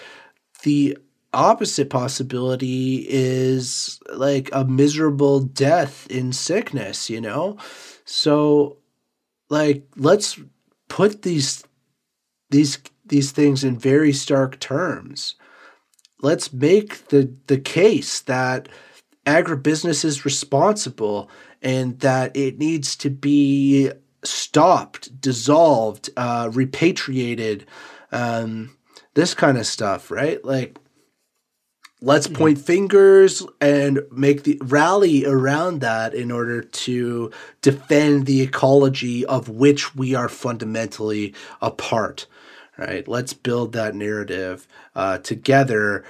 [0.63, 0.97] the
[1.35, 7.59] opposite possibility is like a miserable death in sickness, you know?
[8.07, 8.79] So,
[9.51, 10.39] like, let's
[10.95, 11.65] put these
[12.51, 15.35] these these things in very stark terms.
[16.23, 18.69] Let's make the the case that
[19.27, 21.29] agribusiness is responsible
[21.61, 23.91] and that it needs to be
[24.23, 27.67] stopped, dissolved, uh, repatriated,
[28.13, 28.77] um,
[29.15, 30.45] this kind of stuff, right?
[30.45, 30.79] Like
[32.01, 37.31] let's point fingers and make the rally around that in order to
[37.63, 42.27] defend the ecology of which we are fundamentally a part
[42.77, 43.07] right?
[43.07, 46.05] Let's build that narrative uh, together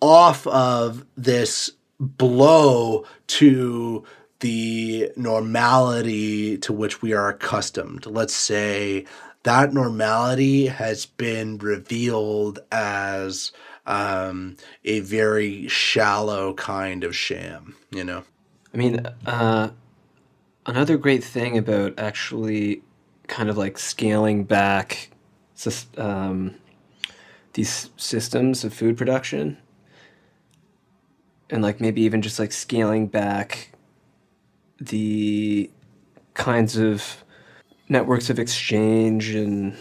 [0.00, 4.04] off of this blow to
[4.40, 8.06] the normality to which we are accustomed.
[8.06, 9.06] Let's say
[9.44, 13.52] that normality has been revealed as
[13.86, 18.24] um, a very shallow kind of sham, you know?
[18.72, 19.70] I mean, uh,
[20.66, 22.82] another great thing about actually
[23.26, 25.10] kind of like scaling back
[25.96, 26.54] um,
[27.52, 29.58] these systems of food production
[31.50, 33.70] and like maybe even just like scaling back
[34.80, 35.70] the
[36.34, 37.22] kinds of
[37.88, 39.76] networks of exchange and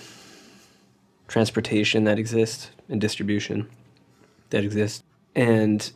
[1.27, 3.69] transportation that exist and distribution
[4.51, 5.03] that exist
[5.35, 5.91] and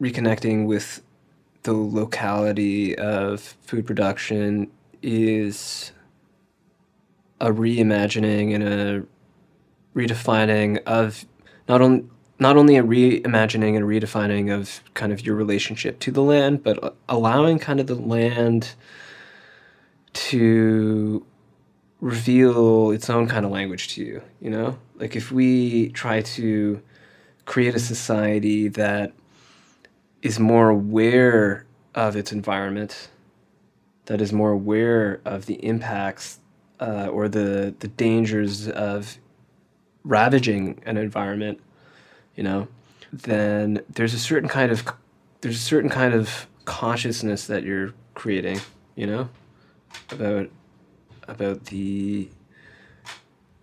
[0.00, 1.02] reconnecting with
[1.62, 4.70] the locality of food production
[5.02, 5.92] is
[7.40, 9.02] a reimagining and a
[9.94, 11.24] redefining of
[11.68, 12.04] not only
[12.38, 16.94] not only a reimagining and redefining of kind of your relationship to the land, but
[17.08, 18.74] allowing kind of the land
[20.12, 21.24] to
[22.00, 24.76] reveal its own kind of language to you, you know?
[24.96, 26.82] Like if we try to
[27.46, 29.12] create a society that
[30.20, 31.64] is more aware
[31.94, 33.08] of its environment,
[34.06, 36.40] that is more aware of the impacts
[36.80, 39.16] uh, or the the dangers of
[40.04, 41.60] ravaging an environment,
[42.34, 42.68] you know,
[43.12, 44.84] then there's a certain kind of
[45.40, 48.60] there's a certain kind of consciousness that you're creating,
[48.94, 49.28] you know,
[50.10, 50.50] about
[51.28, 52.28] about the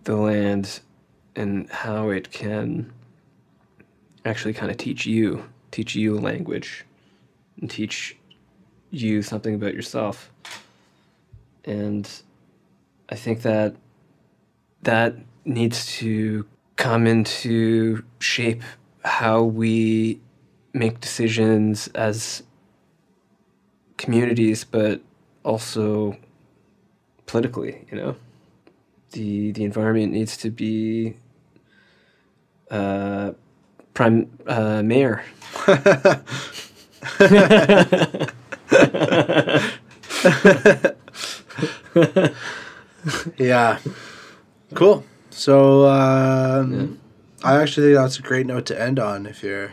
[0.04, 0.80] the land
[1.36, 2.92] and how it can
[4.24, 6.84] actually kind of teach you, teach you a language,
[7.60, 8.16] and teach
[8.90, 10.30] you something about yourself.
[11.64, 12.08] And
[13.08, 13.74] I think that
[14.82, 16.46] that needs to
[16.76, 18.62] come into shape
[19.04, 20.20] how we
[20.72, 22.42] make decisions as
[23.96, 25.00] communities, but
[25.44, 26.16] also
[27.26, 28.16] politically, you know,
[29.12, 31.14] the the environment needs to be
[32.70, 33.32] uh,
[33.94, 35.24] prime uh, mayor.
[43.38, 43.78] yeah.
[44.74, 45.04] Cool.
[45.30, 46.86] So um, yeah.
[47.48, 49.26] I actually think that's a great note to end on.
[49.26, 49.72] If you're,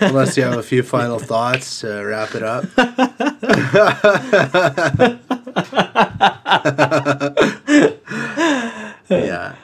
[0.00, 2.64] unless you have a few final thoughts to wrap it up.
[9.08, 9.54] yeah.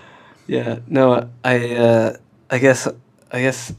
[0.47, 0.79] Yeah.
[0.87, 1.77] No, I.
[1.77, 2.17] Uh,
[2.51, 2.89] I guess.
[3.35, 3.75] I guess.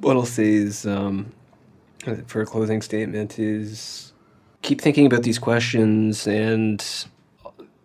[0.00, 1.30] What I'll say is, um,
[2.26, 4.12] for a closing statement, is
[4.62, 6.84] keep thinking about these questions and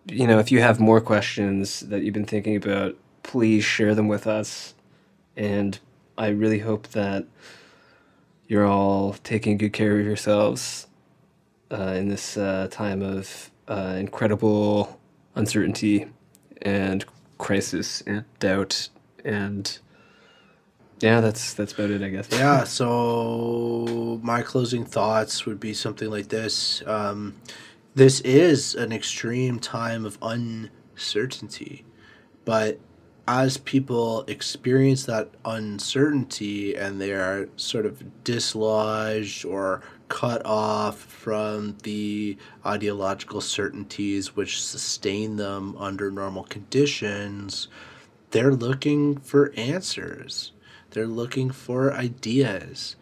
[0.08, 4.08] you know, if you have more questions that you've been thinking about, please share them
[4.08, 4.74] with us.
[5.36, 5.78] And
[6.18, 7.26] I really hope that
[8.48, 10.88] you're all taking good care of yourselves
[11.70, 14.98] uh, in this uh, time of uh, incredible
[15.36, 16.06] uncertainty
[16.62, 17.04] and
[17.38, 18.88] crisis and doubt
[19.24, 19.78] and
[21.00, 26.10] yeah that's that's about it i guess yeah so my closing thoughts would be something
[26.10, 27.34] like this um,
[27.96, 31.86] this is an extreme time of uncertainty.
[32.44, 32.78] But
[33.26, 41.78] as people experience that uncertainty and they are sort of dislodged or cut off from
[41.84, 42.36] the
[42.66, 47.68] ideological certainties which sustain them under normal conditions,
[48.30, 50.52] they're looking for answers.
[50.96, 52.96] They're looking for ideas.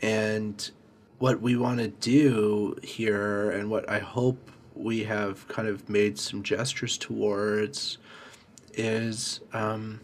[0.00, 0.70] And
[1.18, 6.16] what we want to do here and what I hope we have kind of made
[6.16, 7.98] some gestures towards
[8.74, 9.98] is um,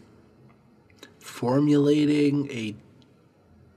[1.19, 2.75] formulating a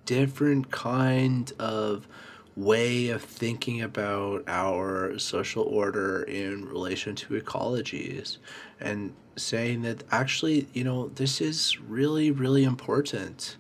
[0.04, 2.08] different kind of
[2.56, 8.38] way of thinking about our social order in relation to ecologies
[8.80, 13.56] and saying that actually, you know, this is really, really important.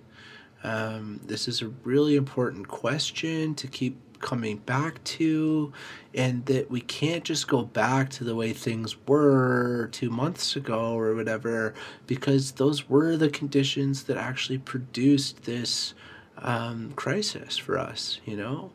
[0.62, 5.72] Um, this is a really important question to keep coming back to,
[6.14, 10.92] and that we can't just go back to the way things were two months ago
[10.92, 11.72] or whatever,
[12.06, 15.94] because those were the conditions that actually produced this
[16.36, 18.72] um, crisis for us, you know?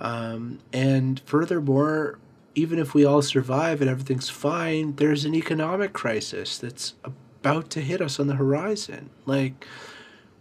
[0.00, 2.20] Um, and furthermore,
[2.54, 7.80] even if we all survive and everything's fine, there's an economic crisis that's about to
[7.80, 9.10] hit us on the horizon.
[9.26, 9.66] Like,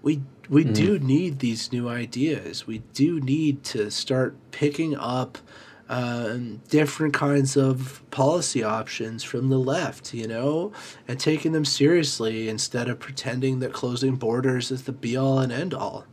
[0.02, 0.74] we we mm.
[0.74, 2.65] do need these new ideas.
[2.65, 5.38] We do need to start picking up
[5.90, 10.72] um, different kinds of policy options from the left, you know,
[11.07, 15.52] and taking them seriously instead of pretending that closing borders is the be all and
[15.52, 16.06] end all.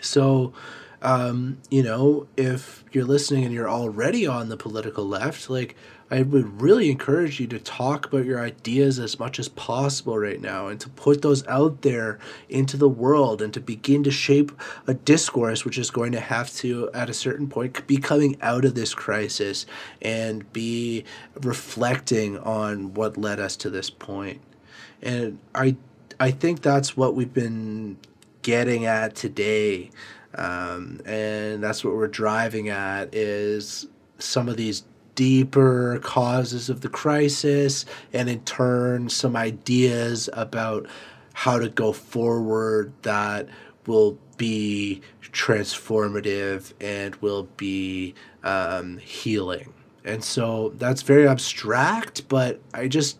[0.00, 0.52] So,
[1.00, 5.74] um, you know, if you're listening and you're already on the political left, like,
[6.10, 10.40] I would really encourage you to talk about your ideas as much as possible right
[10.40, 12.18] now and to put those out there
[12.48, 14.52] into the world and to begin to shape
[14.86, 18.64] a discourse which is going to have to, at a certain point, be coming out
[18.64, 19.66] of this crisis
[20.00, 21.04] and be
[21.42, 24.40] reflecting on what led us to this point.
[25.02, 25.76] And I,
[26.18, 27.98] I think that's what we've been
[28.40, 29.90] getting at today.
[30.34, 33.86] Um, and that's what we're driving at is
[34.18, 34.84] some of these
[35.18, 40.86] deeper causes of the crisis and in turn some ideas about
[41.32, 43.48] how to go forward that
[43.88, 48.14] will be transformative and will be
[48.44, 49.72] um, healing.
[50.04, 53.18] And so that's very abstract, but I just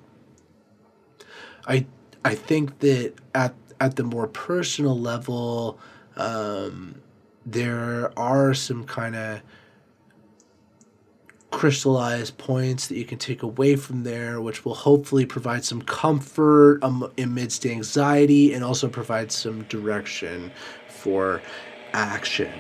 [1.67, 1.85] I
[2.25, 5.81] I think that at at the more personal level,
[6.15, 7.03] um,
[7.45, 9.41] there are some kind of
[11.51, 16.83] crystallized points that you can take away from there, which will hopefully provide some comfort
[16.83, 20.53] um, amidst anxiety and also provide some direction
[20.89, 21.41] for
[21.93, 22.53] action.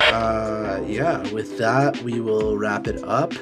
[0.00, 3.32] Uh, yeah, with that, we will wrap it up.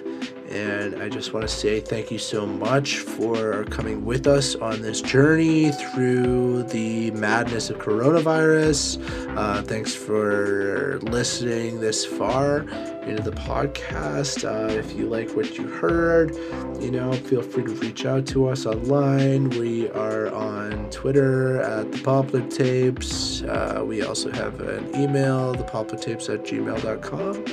[0.49, 4.81] And I just want to say thank you so much for coming with us on
[4.81, 8.99] this journey through the madness of coronavirus.
[9.37, 12.61] Uh, thanks for listening this far
[13.03, 14.45] into the podcast.
[14.45, 16.35] Uh, if you like what you heard,
[16.81, 19.51] you know, feel free to reach out to us online.
[19.51, 23.43] We are on Twitter at the Poplar Tapes.
[23.43, 27.45] Uh, we also have an email, thepoplartapes at gmail.com.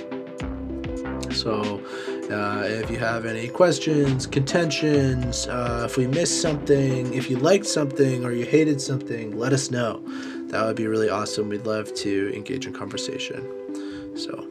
[1.34, 1.82] So,
[2.32, 7.66] uh, if you have any questions, contentions, uh, if we missed something, if you liked
[7.66, 10.02] something or you hated something, let us know.
[10.48, 11.50] That would be really awesome.
[11.50, 14.18] We'd love to engage in conversation.
[14.18, 14.48] So,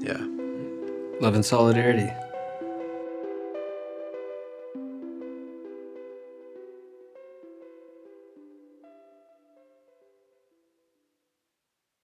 [0.00, 0.24] Yeah.
[1.20, 2.08] Love and solidarity.